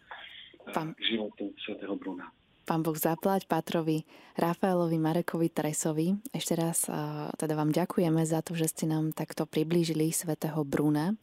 Pán... 0.69 0.95
životu 1.01 1.51
svätého 1.65 1.97
Bruna. 1.97 2.29
Pán 2.63 2.79
Boh 2.79 2.95
zaplať 2.95 3.43
Patrovi 3.45 4.07
Rafaelovi 4.39 4.95
Marekovi 4.95 5.51
Tresovi. 5.51 6.15
Ešte 6.31 6.55
raz 6.55 6.87
teda 7.35 7.53
vám 7.59 7.75
ďakujeme 7.75 8.23
za 8.23 8.39
to, 8.39 8.55
že 8.55 8.71
ste 8.71 8.85
nám 8.87 9.11
takto 9.11 9.43
priblížili 9.43 10.15
svätého 10.15 10.63
Bruna. 10.63 11.15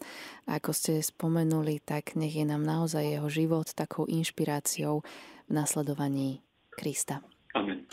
A 0.44 0.60
ako 0.60 0.70
ste 0.76 0.92
spomenuli, 1.00 1.80
tak 1.80 2.14
nech 2.14 2.36
je 2.36 2.44
nám 2.44 2.62
naozaj 2.62 3.16
jeho 3.16 3.28
život 3.32 3.72
takou 3.72 4.04
inšpiráciou 4.04 5.00
v 5.48 5.50
nasledovaní 5.50 6.44
Krista. 6.76 7.24
Amen. 7.56 7.88